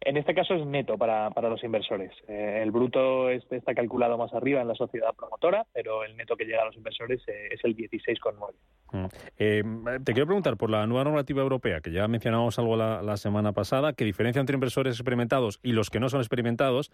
[0.05, 2.11] En este caso es neto para, para los inversores.
[2.27, 6.43] Eh, el bruto está calculado más arriba en la sociedad promotora, pero el neto que
[6.45, 8.53] llega a los inversores eh, es el 16,9.
[8.91, 9.05] Mm.
[9.37, 9.63] Eh,
[10.03, 13.93] te quiero preguntar por la nueva normativa europea, que ya mencionamos algo la, semana pasada,
[13.93, 16.91] ¿qué diferencia entre inversores experimentados y los que no son experimentados?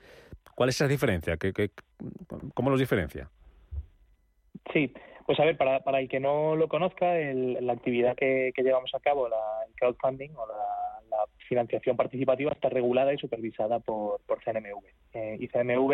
[0.56, 1.38] ¿Cuál es esa diferencia?
[1.38, 1.72] ¿Qué,
[2.54, 3.30] cómo los diferencia?
[4.72, 4.94] Sí,
[5.26, 9.00] pues a ver, para, para el que no lo conozca, la actividad que, llevamos a
[9.00, 10.89] cabo, la, el crowdfunding o la
[11.50, 14.86] financiación participativa está regulada y supervisada por, por CNMV.
[15.14, 15.94] Eh, y CNMV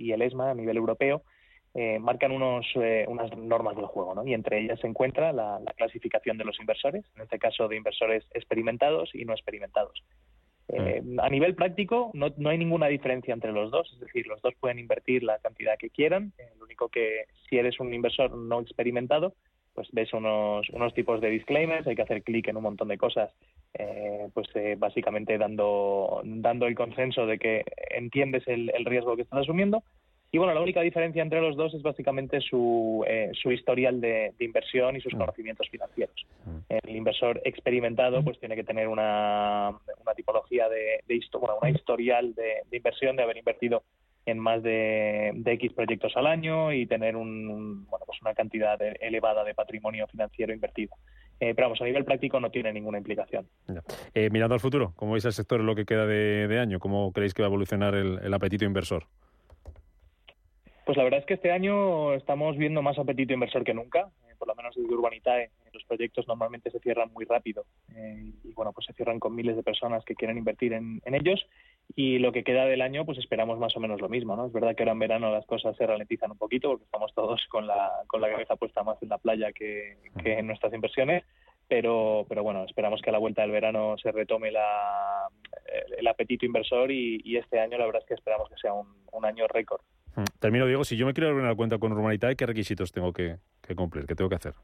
[0.00, 1.22] y, el ESMA a nivel europeo
[1.74, 4.26] eh, marcan unos, eh, unas normas del juego, ¿no?
[4.26, 8.24] y entre ellas se encuentra la, clasificación de los inversores, en este caso de inversores
[8.34, 10.02] experimentados y no experimentados.
[10.68, 11.20] Mm.
[11.20, 14.52] A nivel práctico, no, no, hay ninguna diferencia entre los dos, es decir, los dos
[14.58, 16.32] pueden invertir la cantidad que quieran.
[16.58, 19.34] lo único que si eres un inversor no experimentado,
[19.76, 22.96] pues ves unos, unos tipos de disclaimers, hay que hacer clic en un montón de
[22.96, 23.30] cosas,
[23.74, 29.40] eh, pues eh, básicamente dando, dando el consenso de que entiendes el, riesgo que estás
[29.40, 29.84] asumiendo.
[30.32, 34.32] Y bueno, la única diferencia entre los dos es básicamente su, eh, su historial de,
[34.40, 35.18] inversión y sus mm.
[35.18, 36.26] conocimientos financieros.
[36.46, 36.58] Mm.
[36.86, 42.34] El inversor experimentado pues tiene que tener una, una tipología de, de bueno, una historial
[42.34, 43.82] de, de inversión, de haber invertido
[44.26, 49.44] en más de, X proyectos al año y tener un, bueno, pues una cantidad elevada
[49.44, 50.94] de patrimonio financiero invertido.
[51.38, 53.46] Eh, pero vamos, a nivel práctico no tiene ninguna implicación.
[54.14, 56.80] Eh, mirando al futuro, ¿cómo veis el sector en lo que queda de, año?
[56.80, 59.06] ¿Cómo creéis que va a evolucionar el apetito inversor?
[60.86, 64.34] Pues la verdad es que este año estamos viendo más apetito inversor que nunca, eh,
[64.38, 65.50] por lo menos desde Urbanitae.
[65.72, 69.56] Los proyectos normalmente se cierran muy rápido eh, y bueno, pues se cierran con miles
[69.56, 71.44] de personas que quieren invertir en, ellos
[71.94, 74.46] y lo que queda del año pues esperamos más o menos lo mismo, ¿no?
[74.46, 77.46] Es verdad que ahora en verano las cosas se ralentizan un poquito porque estamos todos
[77.48, 81.24] con la, con la cabeza puesta más en la playa que, en nuestras inversiones,
[81.68, 85.28] pero, pero bueno, esperamos que a la vuelta del verano se retome la,
[85.98, 89.46] el, apetito inversor y, este año la verdad es que esperamos que sea un año
[89.48, 89.80] récord.
[90.16, 90.24] Mm.
[90.40, 93.36] Termino, Diego, si yo me quiero abrir una cuenta con Urbanitae, ¿qué requisitos tengo que
[93.76, 94.06] cumplir?
[94.06, 94.54] ¿Qué tengo que hacer?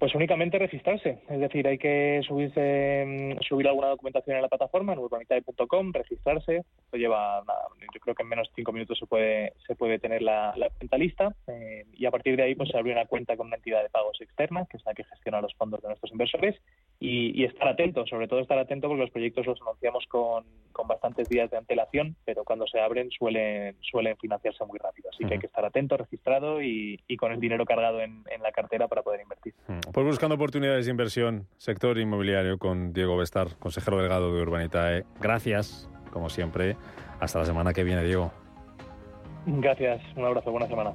[0.00, 4.94] Pues únicamente registrarse, es decir, hay que subirse, mm, subir alguna documentación en la plataforma,
[4.94, 7.44] en urbanitae.com, registrarse, esto lleva,
[7.78, 10.96] yo creo que en menos de cinco minutos se puede, se puede tener la, cuenta
[10.96, 13.82] lista eh, y a partir de ahí pues se abre una cuenta con una entidad
[13.82, 16.56] de pagos externa, que es la que gestiona los fondos de nuestros inversores
[17.02, 21.30] y, estar atento, sobre todo estar atento porque los proyectos los anunciamos con, con, bastantes
[21.30, 25.08] días de antelación, pero cuando se abren suelen, suelen financiarse muy rápido.
[25.10, 28.88] Así que hay que estar atento, registrado y, con el dinero cargado en, la cartera
[28.88, 29.54] para poder invertir.
[29.92, 35.04] Pues buscando oportunidades de inversión, sector inmobiliario con Diego Bestar, consejero delegado de Urbanitae.
[35.20, 36.76] Gracias, como siempre.
[37.18, 38.30] Hasta la semana que viene, Diego.
[39.46, 40.94] Gracias, un abrazo, buena semana.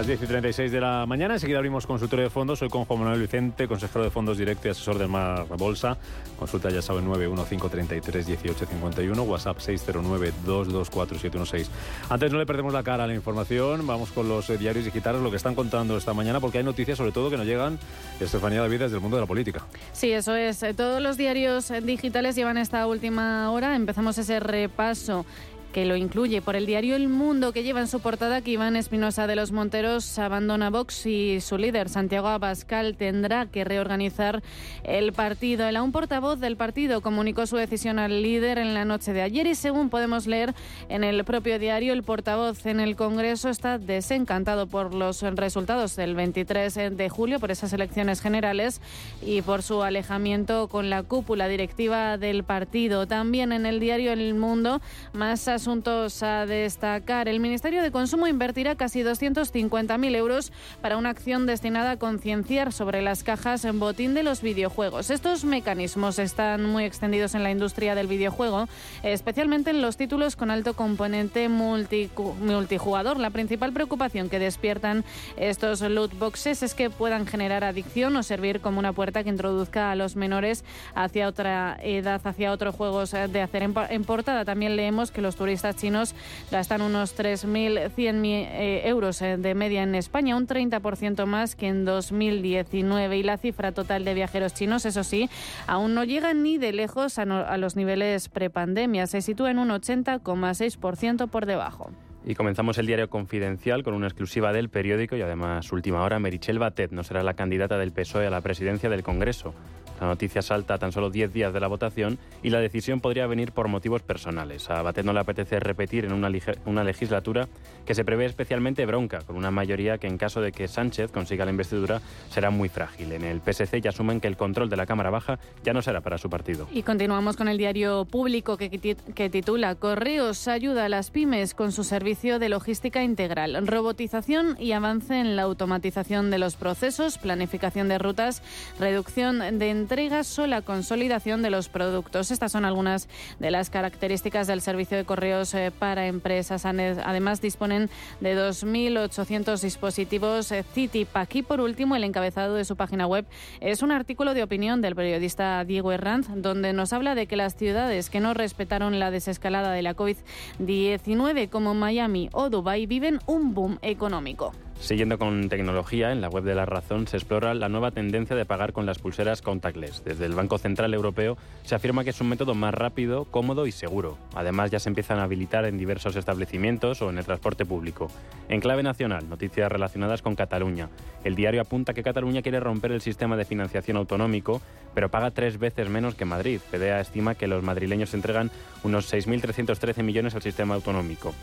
[0.00, 2.60] Las 10 y 36 de la mañana, enseguida abrimos consultorio de fondos.
[2.60, 5.98] Soy con Juan Manuel Vicente, consejero de fondos directo y asesor del Mar Bolsa.
[6.38, 11.66] Consulta ya saben 915331851, WhatsApp 609224716.
[12.08, 15.20] Antes no le perdemos la cara a la información, vamos con los eh, diarios digitales,
[15.20, 17.78] lo que están contando esta mañana, porque hay noticias sobre todo que nos llegan,
[18.20, 19.66] Estefanía David, desde el mundo de la política.
[19.92, 20.64] Sí, eso es.
[20.78, 23.76] Todos los diarios digitales llevan esta última hora.
[23.76, 25.26] Empezamos ese repaso
[25.72, 28.76] que lo incluye por el diario El Mundo, que lleva en su portada que Iván
[28.76, 34.42] Espinosa de los Monteros abandona Vox y su líder, Santiago Abascal, tendrá que reorganizar
[34.84, 35.66] el partido.
[35.66, 39.46] El aún portavoz del partido comunicó su decisión al líder en la noche de ayer
[39.46, 40.54] y según podemos leer
[40.88, 46.14] en el propio diario, el portavoz en el Congreso está desencantado por los resultados del
[46.14, 48.80] 23 de julio, por esas elecciones generales
[49.22, 53.06] y por su alejamiento con la cúpula directiva del partido.
[53.06, 54.80] También en el diario El Mundo,
[55.12, 57.28] más asuntos a destacar.
[57.28, 63.02] El Ministerio de Consumo invertirá casi 250.000 euros para una acción destinada a concienciar sobre
[63.02, 65.10] las cajas en botín de los videojuegos.
[65.10, 68.68] Estos mecanismos están muy extendidos en la industria del videojuego,
[69.02, 73.18] especialmente en los títulos con alto componente multijugador.
[73.18, 75.04] La principal preocupación que despiertan
[75.36, 79.90] estos loot boxes es que puedan generar adicción o servir como una puerta que introduzca
[79.90, 83.62] a los menores hacia otra edad, hacia otros juegos de hacer.
[83.62, 86.14] En portada también leemos que los turistas turistas chinos
[86.52, 91.84] gastan unos 3.100 eh, euros eh, de media en España, un 30% más que en
[91.84, 93.18] 2019.
[93.18, 95.28] Y la cifra total de viajeros chinos, eso sí,
[95.66, 99.08] aún no llega ni de lejos a, a los niveles prepandemia.
[99.08, 101.90] Se sitúa en un 80,6% por debajo.
[102.24, 106.60] Y comenzamos el diario Confidencial con una exclusiva del periódico y además última hora, Merichel
[106.60, 109.52] Batet no será la candidata del PSOE a la presidencia del Congreso.
[110.00, 113.26] La noticia salta a tan solo 10 días de la votación y la decisión podría
[113.26, 114.70] venir por motivos personales.
[114.70, 116.30] A Batet no le apetece repetir en una,
[116.64, 117.48] una legislatura
[117.84, 121.44] que se prevé especialmente bronca, con una mayoría que en caso de que Sánchez consiga
[121.44, 123.12] la investidura será muy frágil.
[123.12, 126.00] En el PSC ya asumen que el control de la Cámara Baja ya no será
[126.00, 126.66] para su partido.
[126.72, 131.72] Y continuamos con el diario público que, que titula Correos ayuda a las pymes con
[131.72, 137.88] su servicio de logística integral, robotización y avance en la automatización de los procesos, planificación
[137.88, 138.42] de rutas,
[138.78, 142.30] reducción de entregas o la consolidación de los productos.
[142.30, 143.08] Estas son algunas
[143.40, 146.64] de las características del servicio de correos eh, para empresas.
[146.64, 151.34] Además, disponen de 2.800 dispositivos eh, CITIPAC.
[151.34, 153.26] Y por último, el encabezado de su página web
[153.58, 157.56] es un artículo de opinión del periodista Diego Herranz, donde nos habla de que las
[157.56, 163.54] ciudades que no respetaron la desescalada de la COVID-19, como Miami o Dubái, viven un
[163.54, 164.52] boom económico.
[164.80, 168.46] Siguiendo con tecnología, en la web de La Razón se explora la nueva tendencia de
[168.46, 170.02] pagar con las pulseras contactless.
[170.04, 173.72] Desde el Banco Central Europeo se afirma que es un método más rápido, cómodo y
[173.72, 174.16] seguro.
[174.34, 178.08] Además, ya se empiezan a habilitar en diversos establecimientos o en el transporte público.
[178.48, 180.88] En clave nacional, noticias relacionadas con Cataluña.
[181.24, 184.62] El diario apunta que Cataluña quiere romper el sistema de financiación autonómico,
[184.94, 186.58] pero paga tres veces menos que Madrid.
[186.70, 188.50] PDA estima que los madrileños entregan
[188.82, 191.34] unos 6.313 millones al sistema autonómico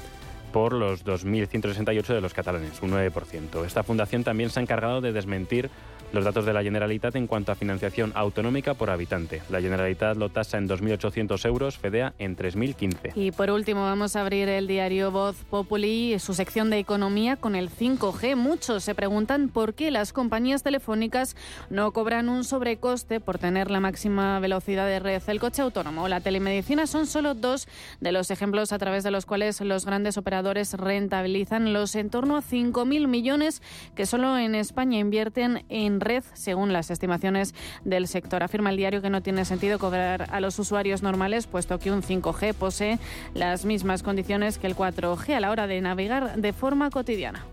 [0.51, 3.65] por los 2.168 de los catalanes, un 9%.
[3.65, 5.69] Esta fundación también se ha encargado de desmentir
[6.11, 9.41] los datos de la Generalitat en cuanto a financiación autonómica por habitante.
[9.49, 13.11] La Generalitat lo tasa en 2.800 euros, FEDEA en 3.015.
[13.15, 17.55] Y por último vamos a abrir el diario Voz Populi, su sección de economía con
[17.55, 18.35] el 5G.
[18.35, 21.35] Muchos se preguntan por qué las compañías telefónicas
[21.69, 25.21] no cobran un sobrecoste por tener la máxima velocidad de red.
[25.27, 27.67] El coche autónomo o la telemedicina son solo dos
[27.99, 32.37] de los ejemplos a través de los cuales los grandes operadores rentabilizan los en torno
[32.37, 33.61] a 5.000 millones
[33.95, 38.43] que solo en España invierten en red, según las estimaciones del sector.
[38.43, 42.01] Afirma el diario que no tiene sentido cobrar a los usuarios normales, puesto que un
[42.01, 42.99] 5G posee
[43.33, 47.45] las mismas condiciones que el 4G a la hora de navegar de forma cotidiana.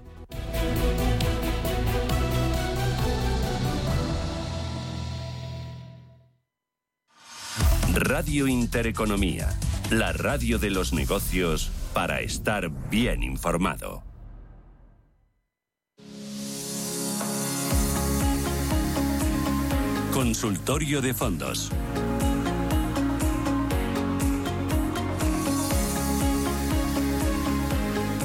[7.95, 9.49] Radio Intereconomía,
[9.91, 14.03] la radio de los negocios para estar bien informado.
[20.15, 21.73] Consultorio de fondos.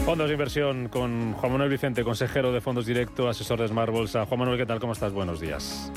[0.06, 4.28] Fondos de inversión con Juan Manuel Vicente, consejero de fondos directo, asesor de Smart Bolsa.
[4.28, 4.80] Juan Manuel, ¿qué tal?
[4.80, 5.14] ¿Cómo estás?
[5.14, 5.92] Buenos días.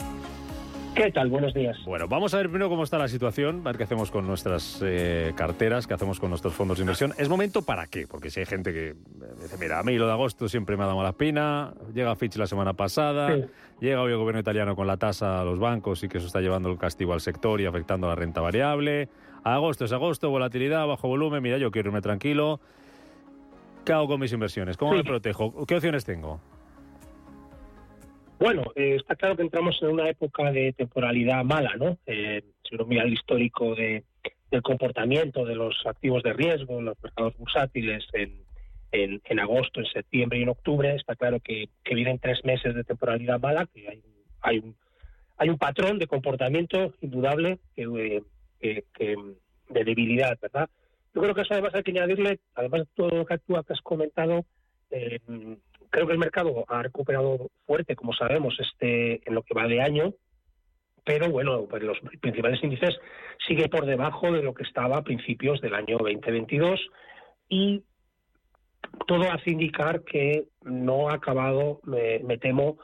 [0.94, 1.30] ¿Qué tal?
[1.30, 1.78] Buenos días.
[1.86, 4.78] Bueno, vamos a ver primero cómo está la situación, a ver qué hacemos con nuestras
[4.84, 7.14] eh, carteras, qué hacemos con nuestros fondos de inversión.
[7.16, 8.06] ¿Es momento para qué?
[8.06, 8.94] Porque si hay gente que
[9.40, 12.36] dice, mira, a mí lo de agosto siempre me ha dado mala espina, llega Fitch
[12.36, 13.34] la semana pasada,
[13.80, 16.42] llega hoy el gobierno italiano con la tasa a los bancos y que eso está
[16.42, 19.08] llevando el castigo al sector y afectando a la renta variable.
[19.44, 22.60] Agosto es agosto, volatilidad, bajo volumen, mira, yo quiero irme tranquilo.
[23.86, 24.76] ¿Qué hago con mis inversiones?
[24.76, 25.64] ¿Cómo me protejo?
[25.66, 26.40] ¿Qué opciones tengo?
[28.42, 31.96] Bueno, eh, está claro que entramos en una época de temporalidad mala, ¿no?
[32.06, 34.02] Eh, si uno mira el histórico de,
[34.50, 38.42] del comportamiento de los activos de riesgo, los mercados bursátiles en,
[38.90, 43.38] en, agosto, en septiembre y en octubre, está claro que, vienen tres meses de temporalidad
[43.38, 44.02] mala, que hay,
[44.40, 44.74] hay, un,
[45.36, 47.86] hay un patrón de comportamiento indudable que,
[48.58, 50.68] de debilidad, ¿verdad?
[51.14, 53.80] Yo creo que eso además hay que añadirle, además de todo lo que tú has
[53.82, 54.44] comentado,
[54.90, 55.20] eh,
[55.92, 59.82] creo que el mercado ha recuperado fuerte, como sabemos, este en lo que va de
[59.82, 60.14] año,
[61.04, 62.98] pero bueno, pues los principales índices
[63.46, 66.80] sigue por debajo de lo que estaba a principios del año 2022
[67.48, 67.82] y
[69.06, 72.78] todo hace indicar que no ha acabado, me, temo,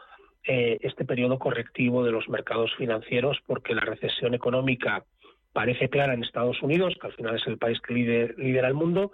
[0.45, 5.05] eh, este periodo correctivo de los mercados financieros porque la recesión económica
[5.53, 9.13] parece clara en Estados Unidos, que al final es el país que lidera el mundo.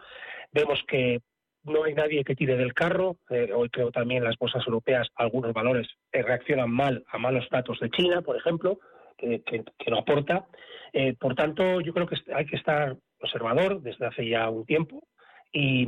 [0.53, 1.20] Vemos que
[1.65, 3.17] no hay nadie que tire del carro.
[3.31, 7.81] Eh, hoy creo también las bolsas europeas, algunos valores eh, reaccionan mal a malos datos
[7.81, 8.79] de China, por ejemplo,
[9.17, 9.43] que,
[9.89, 10.47] no aporta.
[10.93, 15.07] Eh, por tanto, yo creo que hay que estar observador desde hace ya un tiempo
[15.53, 15.87] y,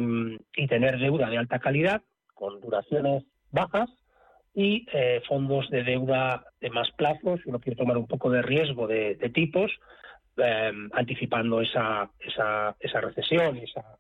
[0.68, 2.02] tener deuda de alta calidad
[2.34, 3.88] con duraciones bajas
[4.54, 4.86] y
[5.28, 7.40] fondos de deuda de más plazos.
[7.42, 9.70] Si uno quiere tomar un poco de riesgo de, tipos,
[10.92, 13.98] anticipando esa, esa, esa recesión y esa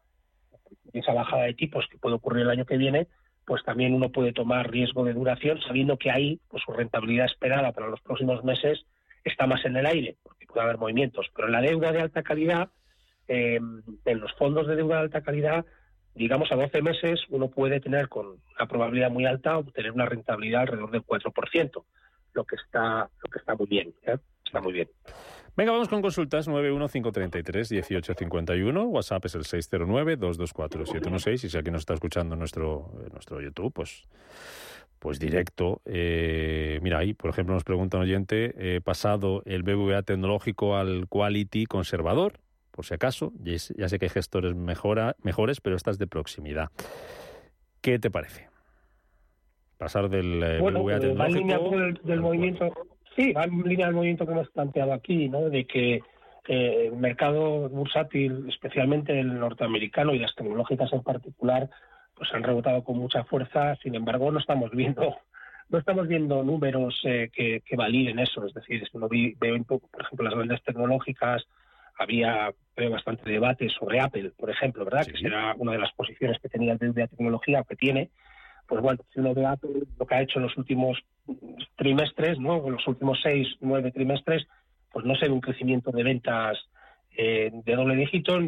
[0.98, 3.08] esa bajada de tipos que puede ocurrir el año que viene,
[3.44, 7.72] pues también uno puede tomar riesgo de duración sabiendo que ahí pues su rentabilidad esperada
[7.72, 8.84] para los próximos meses
[9.24, 11.26] está más en el aire, porque puede haber movimientos.
[11.34, 12.70] Pero en la deuda de alta calidad,
[13.28, 13.60] eh,
[14.04, 15.64] en los fondos de deuda de alta calidad,
[16.14, 20.62] digamos a 12 meses uno puede tener con una probabilidad muy alta obtener una rentabilidad
[20.62, 21.84] alrededor del 4%,
[22.32, 24.16] lo que está, lo que está muy bien, ¿eh?
[24.44, 24.88] está muy bien.
[25.56, 28.88] Venga, vamos con consultas 915331851.
[28.88, 31.44] WhatsApp es el 609-224-716.
[31.44, 34.04] Y si alguien nos está escuchando en nuestro, nuestro YouTube, pues,
[34.98, 35.80] pues directo.
[35.86, 41.08] Eh, mira, ahí, por ejemplo, nos pregunta un oyente, he pasado el BBVA tecnológico al
[41.08, 42.38] Quality conservador,
[42.70, 43.32] por si acaso.
[43.42, 46.70] Ya sé que hay gestores mejora, mejores, pero estas de proximidad.
[47.80, 48.50] ¿Qué te parece?
[49.78, 52.06] Pasar del eh, BBVA tecnológico...
[52.06, 52.70] del movimiento
[53.16, 55.48] Sí, va en línea del movimiento que hemos planteado aquí, ¿no?
[55.48, 56.02] de que
[56.48, 61.70] eh, el mercado bursátil, especialmente el norteamericano y las tecnológicas en particular,
[62.14, 63.74] pues han rebotado con mucha fuerza.
[63.82, 65.16] Sin embargo, no estamos viendo
[65.68, 68.46] no estamos viendo números eh, que, validen eso.
[68.46, 71.44] Es decir, uno veo, por ejemplo, las grandes tecnológicas,
[71.98, 72.52] había
[72.90, 75.06] bastante debate sobre Apple, por ejemplo, ¿verdad?
[75.06, 78.10] Que será una de las posiciones que tenía el de tecnología o que tiene
[78.66, 79.46] pues bueno, si uno ve
[79.98, 80.98] lo que ha hecho en los últimos
[81.76, 82.66] trimestres, ¿no?
[82.66, 84.46] En los últimos seis, nueve trimestres,
[84.92, 86.58] pues no se ve un crecimiento de ventas
[87.16, 88.38] eh, de doble dígito,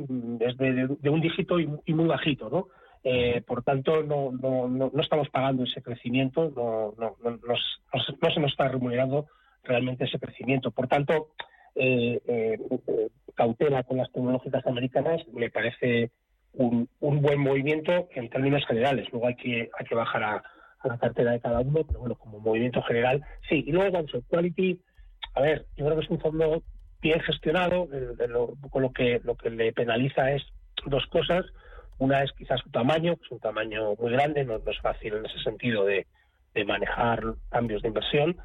[0.41, 2.69] es de, un dígito y, muy bajito, ¿no?
[3.05, 8.51] Eh, por tanto, no, no, no, estamos pagando ese crecimiento, no, no, no, se nos
[8.51, 9.27] está remunerando
[9.62, 10.71] realmente ese crecimiento.
[10.71, 11.29] Por tanto,
[11.75, 12.59] eh,
[13.35, 16.11] cautela con las tecnológicas americanas me parece
[16.59, 19.09] un, buen movimiento en términos generales.
[19.12, 20.42] Luego hay que, hay que bajar a,
[20.84, 23.64] la cartera de cada uno, pero bueno, como movimiento general, sí.
[23.66, 24.80] Y luego, con Quality,
[25.34, 26.62] a ver, yo creo que es un fondo
[27.00, 27.88] bien gestionado,
[28.70, 30.42] con lo que, lo que le penaliza es
[30.86, 31.44] dos cosas.
[31.98, 35.26] Una es quizás su tamaño, que es un tamaño muy grande, no, es fácil en
[35.26, 36.06] ese sentido de,
[36.66, 38.36] manejar cambios de inversión.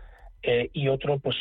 [0.43, 1.35] Eh, y otro, pues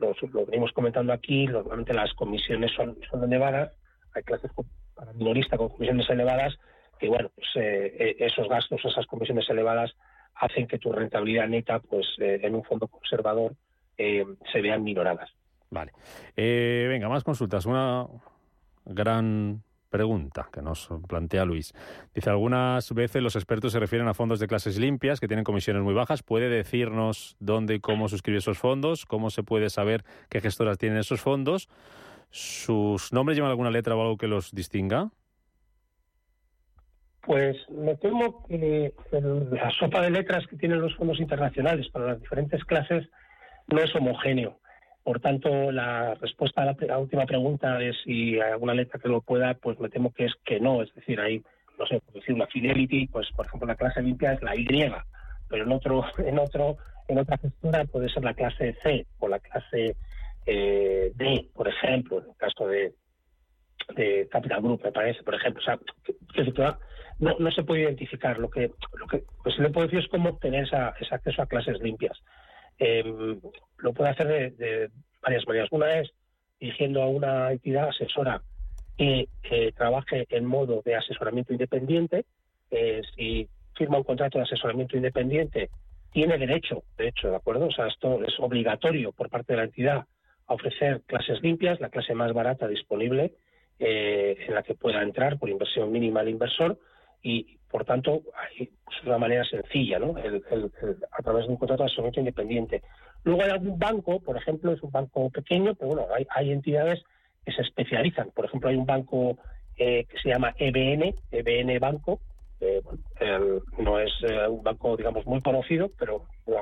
[0.00, 3.72] lo, lo venimos comentando aquí, normalmente las comisiones son, son elevadas,
[4.14, 4.50] hay clases
[4.98, 6.58] para minorista con comisiones elevadas,
[6.98, 9.94] que bueno, pues eh, eh, esos gastos, esas comisiones elevadas
[10.34, 13.54] hacen que tu rentabilidad neta, pues eh, en un fondo conservador,
[13.96, 15.28] se vean minoradas.
[15.70, 15.90] Vale.
[16.36, 17.66] venga, más consultas.
[17.66, 18.06] Una
[18.84, 21.74] gran pregunta que nos plantea Luis.
[22.14, 25.82] Dice, algunas veces los expertos se refieren a fondos de clases limpias que tienen comisiones
[25.82, 26.22] muy bajas.
[26.22, 29.04] ¿Puede decirnos dónde y cómo suscribir esos fondos?
[29.04, 31.68] ¿Cómo se puede saber qué gestoras tienen esos fondos?
[32.30, 35.10] ¿Sus nombres llevan alguna letra o algo que los distinga?
[37.22, 42.20] Pues me temo que la sopa de letras que tienen los fondos internacionales para las
[42.20, 43.06] diferentes clases
[43.66, 44.58] no es homogéneo.
[45.04, 49.20] Por tanto, la respuesta a la, última pregunta de si hay alguna letra que lo
[49.20, 50.82] pueda, pues me temo que es que no.
[50.82, 51.42] Es decir, hay,
[51.78, 54.66] no sé, por decir una Fidelity, pues por ejemplo la clase limpia es la Y,
[55.48, 56.76] pero en otro, en otro,
[57.08, 59.96] en otra gestora puede ser la clase C o la clase
[60.50, 62.94] eh, D, por ejemplo, en el caso de,
[63.94, 65.62] de Capital Group, me parece, por ejemplo.
[65.62, 66.78] O sea,
[67.18, 68.38] no, no se puede identificar.
[68.38, 71.46] Lo que, lo que pues le puedo decir es cómo obtener esa, ese acceso a
[71.46, 72.18] clases limpias.
[72.78, 73.38] Em,
[73.76, 74.90] lo puede hacer de,
[75.20, 75.68] varias maneras.
[75.70, 76.10] Una es
[76.58, 78.40] dirigiendo a una entidad asesora
[78.96, 79.28] que
[79.76, 82.24] trabaje en modo de asesoramiento independiente.
[82.70, 85.68] Eh, si firma un contrato de asesoramiento independiente,
[86.10, 87.66] tiene derecho, de hecho, ¿de acuerdo?
[87.66, 90.06] O sea, esto es obligatorio por parte de la entidad
[90.48, 93.34] a ofrecer clases limpias, la clase más barata disponible,
[93.78, 96.78] eh, en la que pueda entrar por inversión mínima al inversor
[97.22, 98.22] y, por tanto,
[98.58, 98.68] es
[99.04, 100.16] una manera sencilla, ¿no?
[100.16, 102.82] a través de un contrato de asesoramiento independiente.
[103.24, 107.02] Luego hay algún banco, por ejemplo, es un banco pequeño, pero bueno, hay, entidades
[107.44, 108.30] que se especializan.
[108.30, 109.38] Por ejemplo, hay un banco
[109.76, 112.20] eh, que se llama EBN, EBN Banco,
[113.78, 116.54] no es eh, un banco, digamos, muy conocido, pero un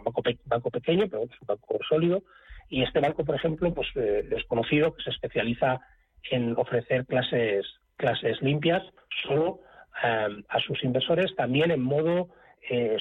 [0.48, 2.22] banco pequeño, pero es un banco sólido.
[2.68, 5.80] Y este banco, por ejemplo, pues es conocido que se especializa
[6.30, 7.64] en ofrecer clases
[7.96, 8.82] clases limpias
[9.22, 9.60] solo
[10.02, 12.28] a sus inversores, también en modo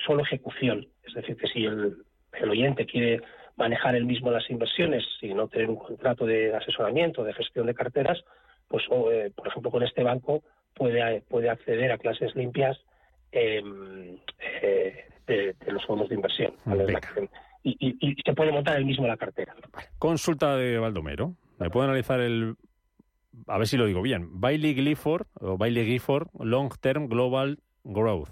[0.06, 0.88] solo ejecución.
[1.04, 1.98] Es decir, que si el,
[2.34, 3.22] el oyente quiere
[3.56, 7.74] manejar él mismo las inversiones y no tener un contrato de asesoramiento, de gestión de
[7.74, 8.24] carteras,
[8.68, 10.44] pues eh, por ejemplo con este banco
[10.74, 12.78] puede, puede acceder a clases limpias
[13.32, 14.18] em,
[14.62, 16.54] eh, de, los fondos de inversión.
[17.68, 19.56] Y, se puede montar él mismo la cartera.
[19.98, 21.36] Consulta de Baldomero.
[21.58, 22.56] ¿Me puede analizar el,
[23.48, 28.30] a ver si lo digo bien, Bailey Gifford, o Bailey Gifford Long Term Global Growth?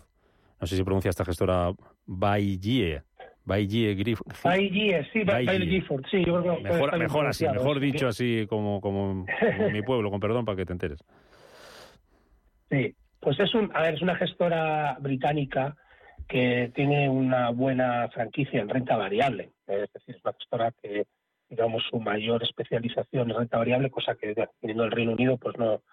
[0.62, 1.72] No sé si pronuncia esta gestora
[2.06, 3.00] Bailey.
[3.46, 4.34] Baillie Gifford.
[4.44, 8.80] Baillie, sí, Baillie Gifford, sí, yo creo que mejor, mejor así, mejor dicho así como,
[8.80, 9.26] como,
[9.72, 11.00] mi pueblo, con perdón, para que te enteres.
[12.70, 15.76] Sí, pues es un, a ver, es una gestora británica
[16.28, 21.06] que tiene una buena franquicia en renta variable, es decir, es una gestora que
[21.50, 25.84] digamos su mayor especialización en renta variable, cosa que teniendo el Reino Unido, pues no,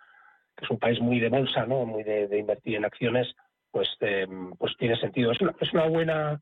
[0.57, 3.35] que es un país muy de bolsa, no, muy de, invertir en acciones,
[3.71, 4.27] pues eh,
[4.59, 5.33] pues tiene sentido.
[5.33, 6.41] Es una, es una buena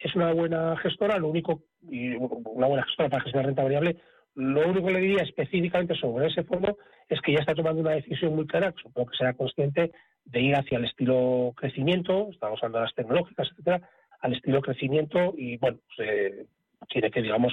[0.00, 4.00] es una buena gestora, lo único, y una buena gestora para gestionar renta variable,
[4.34, 6.78] lo único que le diría específicamente sobre ese fondo
[7.08, 9.92] es que ya está tomando una decisión muy clara, supongo que será consciente
[10.24, 13.88] de ir hacia el estilo crecimiento, estamos hablando de las tecnológicas, etcétera,
[14.20, 16.46] al estilo crecimiento y bueno, pues, eh,
[16.88, 17.52] tiene que digamos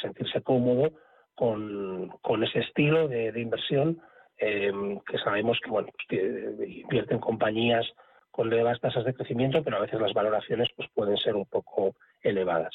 [0.00, 0.92] sentirse cómodo
[1.34, 4.00] con, ese estilo de, inversión
[4.38, 4.72] eh,
[5.06, 7.86] que sabemos que bueno pues, que invierte en compañías
[8.30, 11.94] con elevadas tasas de crecimiento, pero a veces las valoraciones pues pueden ser un poco
[12.22, 12.74] elevadas.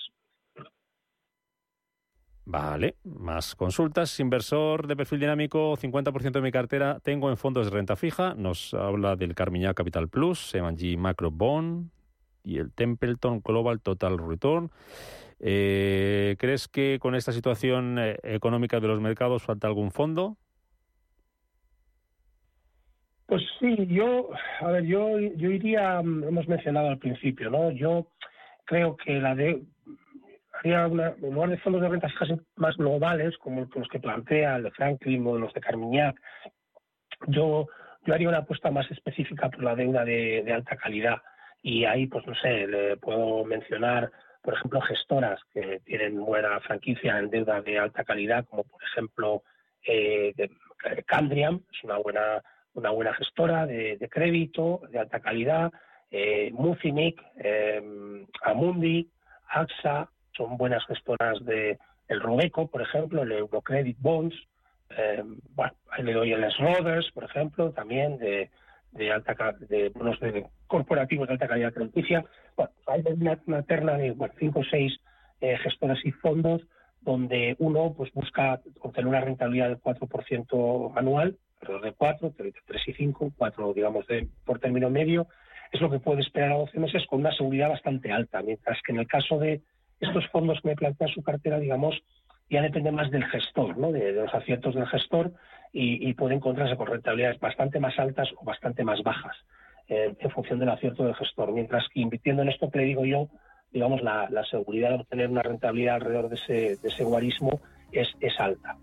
[2.52, 4.20] Vale, más consultas.
[4.20, 8.34] Inversor de perfil dinámico, 50% de mi cartera tengo en fondos de renta fija.
[8.36, 11.92] Nos habla del Carmiñá Capital Plus, M&G Macro Bond
[12.44, 14.70] y el Templeton Global Total Return.
[15.40, 20.36] Eh, ¿Crees que con esta situación eh, económica de los mercados falta algún fondo?
[23.28, 24.30] Pues sí, yo,
[24.60, 27.72] a ver, yo, yo iría, mm, hemos mencionado al principio, ¿no?
[27.72, 28.08] Yo
[28.66, 29.64] creo que la de
[30.62, 31.12] haría una,
[31.48, 35.38] de fondos de rentas fijas más globales, como los que plantea el de Franklin o
[35.38, 36.16] los de Carmiñac,
[37.28, 37.68] yo,
[38.06, 41.18] yo haría una apuesta más específica por la deuda de, alta calidad.
[41.62, 47.20] Y ahí, pues no sé, le puedo mencionar, por ejemplo, gestoras que tienen buena franquicia
[47.20, 49.44] en deuda de alta calidad, como por ejemplo
[49.86, 50.34] eh,
[51.06, 52.42] Candriam, es una buena
[52.74, 55.72] una buena gestora de, crédito de alta calidad,
[56.10, 57.82] eh, Mucinic, eh,
[58.44, 59.10] Amundi,
[59.50, 61.78] AXA, son buenas gestoras de
[62.08, 64.36] el Robeco, por ejemplo, el Eurocredit Bonds,
[65.90, 68.50] ahí le doy el Roders, por ejemplo, también de,
[68.92, 72.26] de alta de bonos de corporativos de alta calidad crediticia.
[72.58, 75.00] Bueno, hay una, una terna de bueno, cinco o seis
[75.40, 76.62] eh, gestoras y fondos
[77.02, 82.54] donde uno pues busca obtener una rentabilidad del 4% anual alrededor de 4, 3
[82.88, 85.28] y 5, 4 digamos de, por término medio,
[85.72, 88.92] es lo que puede esperar a 12 meses con una seguridad bastante alta, mientras que
[88.92, 89.62] en el caso de
[90.02, 92.02] estos fondos que me plantea su cartera, digamos,
[92.50, 93.92] ya depende más del gestor, ¿no?
[93.92, 95.32] de, los aciertos del gestor
[95.72, 99.38] y, puede encontrarse con rentabilidades bastante más altas o bastante más bajas
[99.88, 103.06] eh, en función del acierto del gestor, mientras que invirtiendo en esto que le digo
[103.06, 103.30] yo,
[103.72, 106.36] digamos, la, seguridad de obtener una rentabilidad alrededor de
[106.84, 107.62] ese, guarismo
[107.94, 108.76] es alta.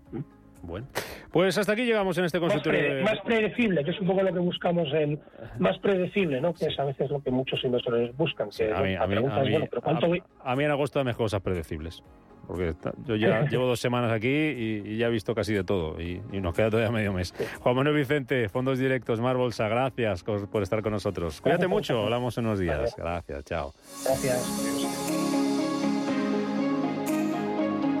[0.61, 0.87] Bueno,
[1.31, 3.03] pues hasta aquí llegamos en este consultorio.
[3.03, 5.19] Más, predecible, que es un poco lo que buscamos en
[5.57, 6.53] más predecible, ¿no?
[6.53, 8.49] Que es a veces lo que muchos inversores buscan.
[8.75, 9.07] a, mí, a,
[10.55, 12.03] mí, en agosto dame cosas predecibles.
[12.47, 12.73] Porque
[13.05, 16.55] yo ya llevo dos semanas aquí y, ya he visto casi de todo y, nos
[16.55, 17.33] queda todavía medio mes.
[17.59, 21.41] Juan Manuel Vicente, Fondos Directos, Mar Bolsa, gracias por estar con nosotros.
[21.41, 22.95] Cuídate mucho, hablamos en unos días.
[22.97, 23.71] Gracias, chao.
[24.03, 24.98] Gracias.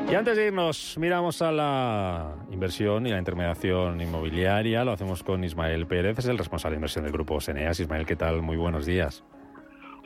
[0.09, 4.83] Y antes de irnos, miramos a la inversión y la intermediación inmobiliaria.
[4.83, 7.79] Lo hacemos con Ismael Pérez, es el responsable de inversión del grupo Seneas.
[7.79, 8.41] Ismael, ¿qué tal?
[8.41, 9.23] Muy buenos días.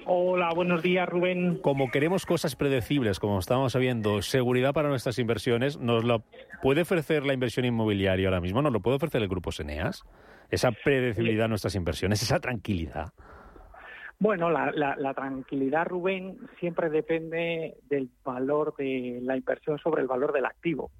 [0.06, 1.58] Hola, buenos días, Rubén.
[1.62, 6.26] Como queremos cosas predecibles, como estamos sabiendo, seguridad para nuestras inversiones, ¿nos lo
[6.62, 8.62] puede ofrecer la inversión inmobiliaria ahora mismo?
[8.62, 10.04] ¿Nos lo puede ofrecer el grupo Seneas?
[10.50, 13.14] Esa predecibilidad de nuestras inversiones, esa tranquilidad.
[14.20, 20.32] Bueno, la, la, tranquilidad, Rubén, siempre depende del valor de la inversión sobre el valor
[20.32, 20.92] del activo.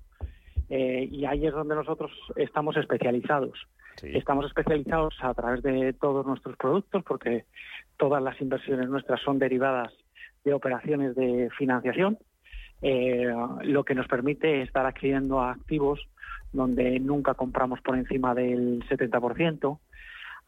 [0.70, 3.68] Eh, y ahí es donde nosotros estamos especializados.
[4.02, 7.46] Estamos especializados a través de todos nuestros productos porque
[7.98, 9.94] todas las inversiones nuestras son derivadas
[10.44, 12.18] de operaciones de financiación,
[12.82, 16.06] eh, lo que nos permite estar adquiriendo activos
[16.52, 19.80] donde nunca compramos por encima del 70%,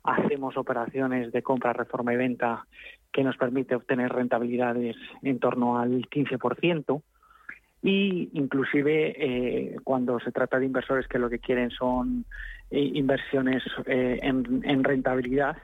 [0.05, 2.65] hacemos operaciones de compra, reforma y venta
[3.11, 7.01] que nos permite obtener rentabilidades en torno al 15%,
[7.85, 12.25] y inclusive eh, cuando se trata de inversores que lo que quieren son
[12.71, 15.57] eh, inversiones eh, en, rentabilidad,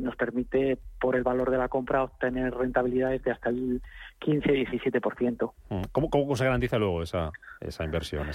[0.00, 3.80] nos permite por el valor de la compra obtener rentabilidades de hasta el
[4.20, 5.52] 15-17%.
[5.68, 5.82] Mm.
[5.92, 7.30] ¿Cómo, ¿Cómo se garantiza luego esa,
[7.60, 8.28] esa inversión?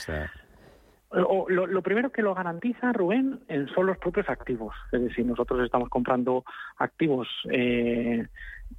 [1.12, 3.40] Lo, lo, primero que lo garantiza, Rubén,
[3.74, 4.76] son los propios activos.
[4.92, 6.46] Es decir, nosotros estamos comprando
[6.78, 8.28] activos eh,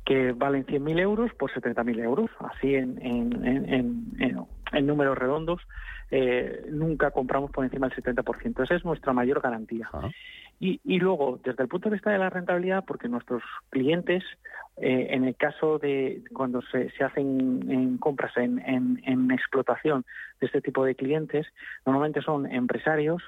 [0.05, 2.95] que valen 100.000 euros por 70.000 euros, así en,
[4.83, 5.61] números redondos.
[6.13, 8.63] Eh, nunca compramos por encima del 70%.
[8.63, 9.89] Esa es nuestra mayor garantía.
[10.63, 14.23] Y, luego, desde el punto de vista de la rentabilidad, porque nuestros clientes,
[14.77, 20.05] eh, en el caso de cuando se, hacen en compras en, en, explotación
[20.39, 21.47] de este tipo de clientes,
[21.87, 23.23] normalmente son empresarios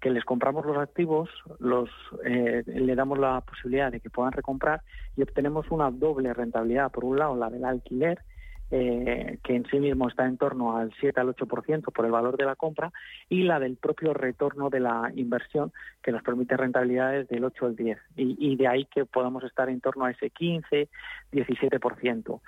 [0.00, 1.28] que les compramos los activos,
[1.58, 1.90] los
[2.24, 4.82] eh, le damos la posibilidad de que puedan recomprar
[5.16, 6.92] y obtenemos una doble rentabilidad.
[6.92, 8.20] Por un lado, la del alquiler,
[8.70, 12.36] eh, que en sí mismo está en torno al 7 al 8% por el valor
[12.36, 12.92] de la compra,
[13.28, 17.76] y la del propio retorno de la inversión, que nos permite rentabilidades del 8 al
[17.76, 17.98] 10.
[18.16, 20.88] Y, y de ahí que podamos estar en torno a ese 15,
[21.32, 22.40] 17%,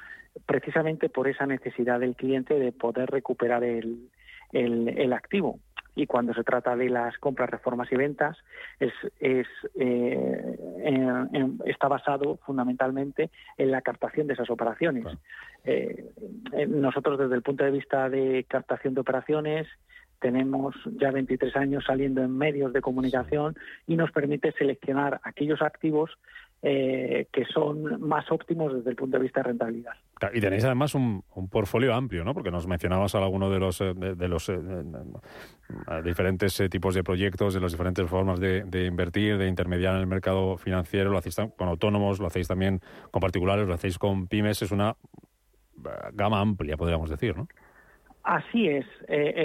[0.46, 4.08] precisamente por esa necesidad del cliente de poder recuperar el,
[4.52, 5.58] el, el activo
[5.98, 8.36] y cuando se trata de las compras, reformas y ventas
[8.78, 10.56] es, es eh,
[11.66, 15.06] está basado fundamentalmente en la captación de esas operaciones.
[15.64, 16.12] Eh,
[16.68, 19.66] nosotros desde el punto de vista de captación de operaciones
[20.20, 23.56] tenemos ya 23 años saliendo en medios de comunicación
[23.88, 26.16] y nos permite seleccionar aquellos activos
[26.60, 29.92] eh, que son más óptimos desde el punto de vista de rentabilidad.
[30.34, 32.34] Y tenéis además un, un portfolio amplio, ¿no?
[32.34, 34.58] Porque nos mencionabas alguno de los, eh, de, los eh,
[36.02, 40.56] diferentes tipos de proyectos, de las diferentes formas de, invertir, de intermediar en el mercado
[40.56, 41.10] financiero.
[41.10, 42.80] Lo hacéis con autónomos, lo hacéis también
[43.12, 44.60] con particulares, lo hacéis con pymes.
[44.60, 44.96] Es una
[46.12, 47.46] gama amplia, podríamos decir, ¿no?
[48.24, 48.84] Así es,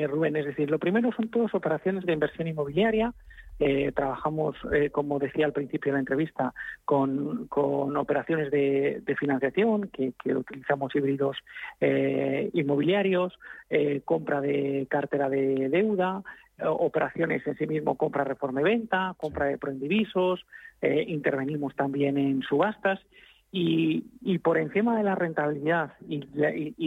[0.10, 0.36] Rubén.
[0.36, 3.14] Es decir, lo primero son todas operaciones de inversión inmobiliaria
[3.60, 6.54] eh, trabajamos, eh, como decía al principio de la entrevista,
[6.86, 7.48] con,
[7.96, 11.38] operaciones de, financiación, que, utilizamos híbridos
[11.80, 13.38] eh, inmobiliarios,
[14.06, 16.24] compra de cartera de deuda,
[16.64, 20.46] operaciones en sí mismo, compra, reforma y venta, compra de proindivisos,
[20.82, 23.00] intervenimos también en subastas
[23.56, 26.26] y, por encima de la rentabilidad y,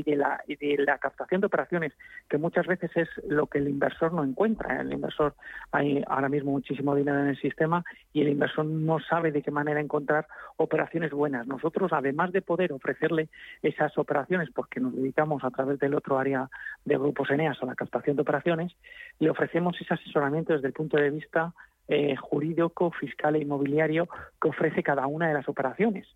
[0.03, 1.93] de la, de la captación de operaciones,
[2.29, 4.81] que muchas veces es lo que el inversor no encuentra.
[4.81, 5.37] El inversor,
[5.71, 9.53] hay ahora mismo muchísimo dinero en el sistema y el inversor no sabe de qué
[9.53, 11.47] manera encontrar operaciones buenas.
[11.47, 13.29] Nosotros, además de poder ofrecerle
[13.63, 16.51] esas operaciones, porque nos dedicamos a través del otro área
[16.85, 18.73] de grupos Eneas a la captación de operaciones,
[19.21, 21.53] le ofrecemos ese asesoramiento desde el punto de vista
[21.89, 24.09] eh, jurídico, fiscal e inmobiliario
[24.41, 26.07] que ofrece cada una de las operaciones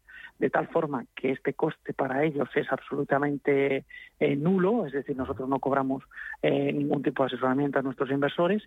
[0.40, 3.84] de tal forma que este coste para ellos es absolutamente
[4.18, 6.02] eh, nulo, es decir, nosotros no cobramos
[6.42, 8.62] eh, ningún tipo de asesoramiento a nuestros inversores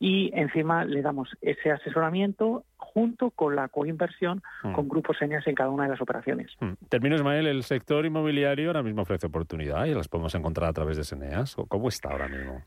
[0.00, 4.72] y encima le damos ese asesoramiento junto con la coinversión mm.
[4.72, 6.50] con grupos señas en cada una de las operaciones.
[6.60, 6.72] Mm.
[6.88, 10.96] Termino, Ismael, el sector inmobiliario ahora mismo ofrece oportunidad y las podemos encontrar a través
[10.96, 11.56] de Seneas.
[11.68, 12.62] ¿Cómo está ahora mismo?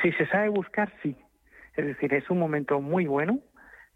[0.00, 1.16] Si se sabe buscar, sí.
[1.80, 3.38] Es decir, es un momento muy bueno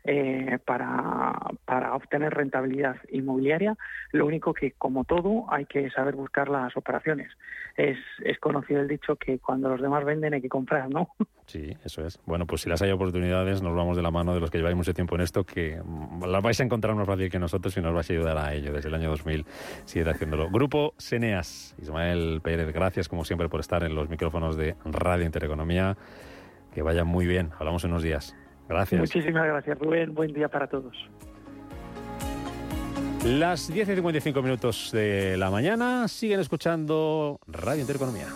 [0.04, 1.34] eh, para,
[1.66, 3.76] para obtener rentabilidad inmobiliaria.
[4.10, 7.30] Lo único que, como todo, hay que saber buscar las operaciones.
[7.76, 11.08] Es, es conocido el dicho que cuando los demás venden hay que comprar, ¿no?
[11.46, 12.18] Sí, eso es.
[12.24, 14.76] Bueno, pues si las hay oportunidades, nos vamos de la mano de los que lleváis
[14.76, 15.78] mucho tiempo en esto, que
[16.26, 18.72] las vais a encontrar más fácil que nosotros y nos vais a ayudar a ello
[18.72, 19.44] desde el año 2000,
[19.84, 20.48] sigue haciéndolo.
[20.48, 25.98] Grupo Seneas, Ismael Pérez, gracias como siempre por estar en los micrófonos de Radio Intereconomía.
[26.74, 27.50] Que vayan muy bien.
[27.58, 28.34] Hablamos en unos días.
[28.68, 29.00] Gracias.
[29.00, 30.14] Muchísimas gracias, Rubén.
[30.14, 30.96] Buen día para todos.
[33.24, 38.26] Las 10 y 55 minutos de la mañana siguen escuchando Radio Intereconomía.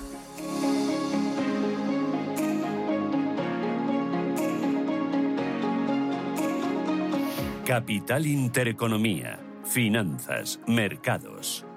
[7.67, 9.39] Capital Intereconomía.
[9.65, 11.68] Finanzas, mercados.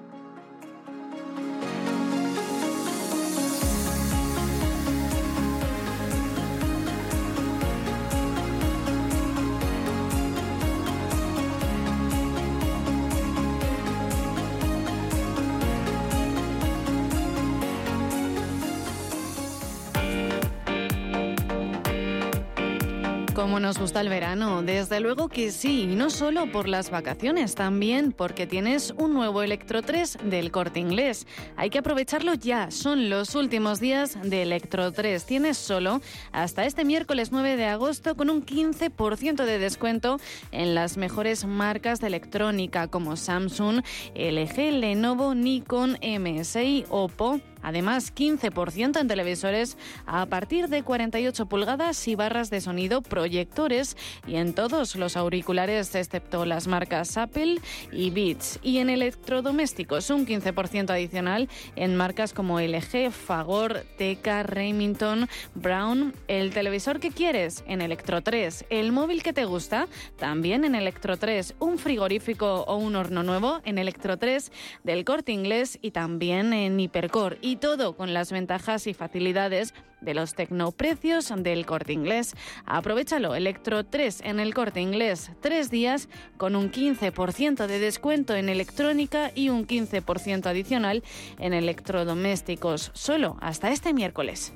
[23.34, 27.54] Como nos gusta el verano, desde luego que sí, y no solo por las vacaciones,
[27.54, 31.26] también porque tienes un nuevo Electro 3 del corte inglés.
[31.56, 35.24] Hay que aprovecharlo ya, son los últimos días de Electro 3.
[35.24, 40.20] Tienes solo hasta este miércoles 9 de agosto con un 15% de descuento
[40.50, 43.82] en las mejores marcas de electrónica como Samsung,
[44.14, 47.40] LG, Lenovo, Nikon, MSI, Oppo.
[47.62, 53.96] Además, 15% en televisores a partir de 48 pulgadas y barras de sonido, proyectores
[54.26, 57.60] y en todos los auriculares excepto las marcas Apple
[57.90, 58.58] y Beats.
[58.62, 66.14] Y en electrodomésticos un 15% adicional en marcas como LG, Fagor, Teca, Remington, Brown.
[66.28, 68.66] El televisor que quieres en Electro 3.
[68.70, 69.88] El móvil que te gusta
[70.18, 71.54] también en Electro 3.
[71.58, 74.50] Un frigorífico o un horno nuevo en Electro 3
[74.84, 80.34] del corte inglés y también en Hipercore todo con las ventajas y facilidades de los
[80.34, 82.34] tecnoprecios del corte inglés.
[82.66, 88.48] Aprovechalo, Electro 3 en el corte inglés, tres días con un 15% de descuento en
[88.48, 91.02] electrónica y un 15% adicional
[91.38, 94.52] en electrodomésticos, solo hasta este miércoles.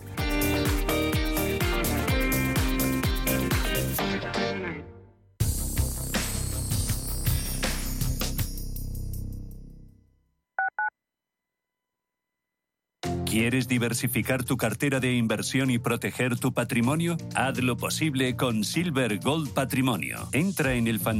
[13.38, 17.18] ¿Quieres diversificar tu cartera de inversión y proteger tu patrimonio?
[17.34, 20.26] Haz lo posible con Silver Gold Patrimonio.
[20.32, 21.14] Entra en el fantástico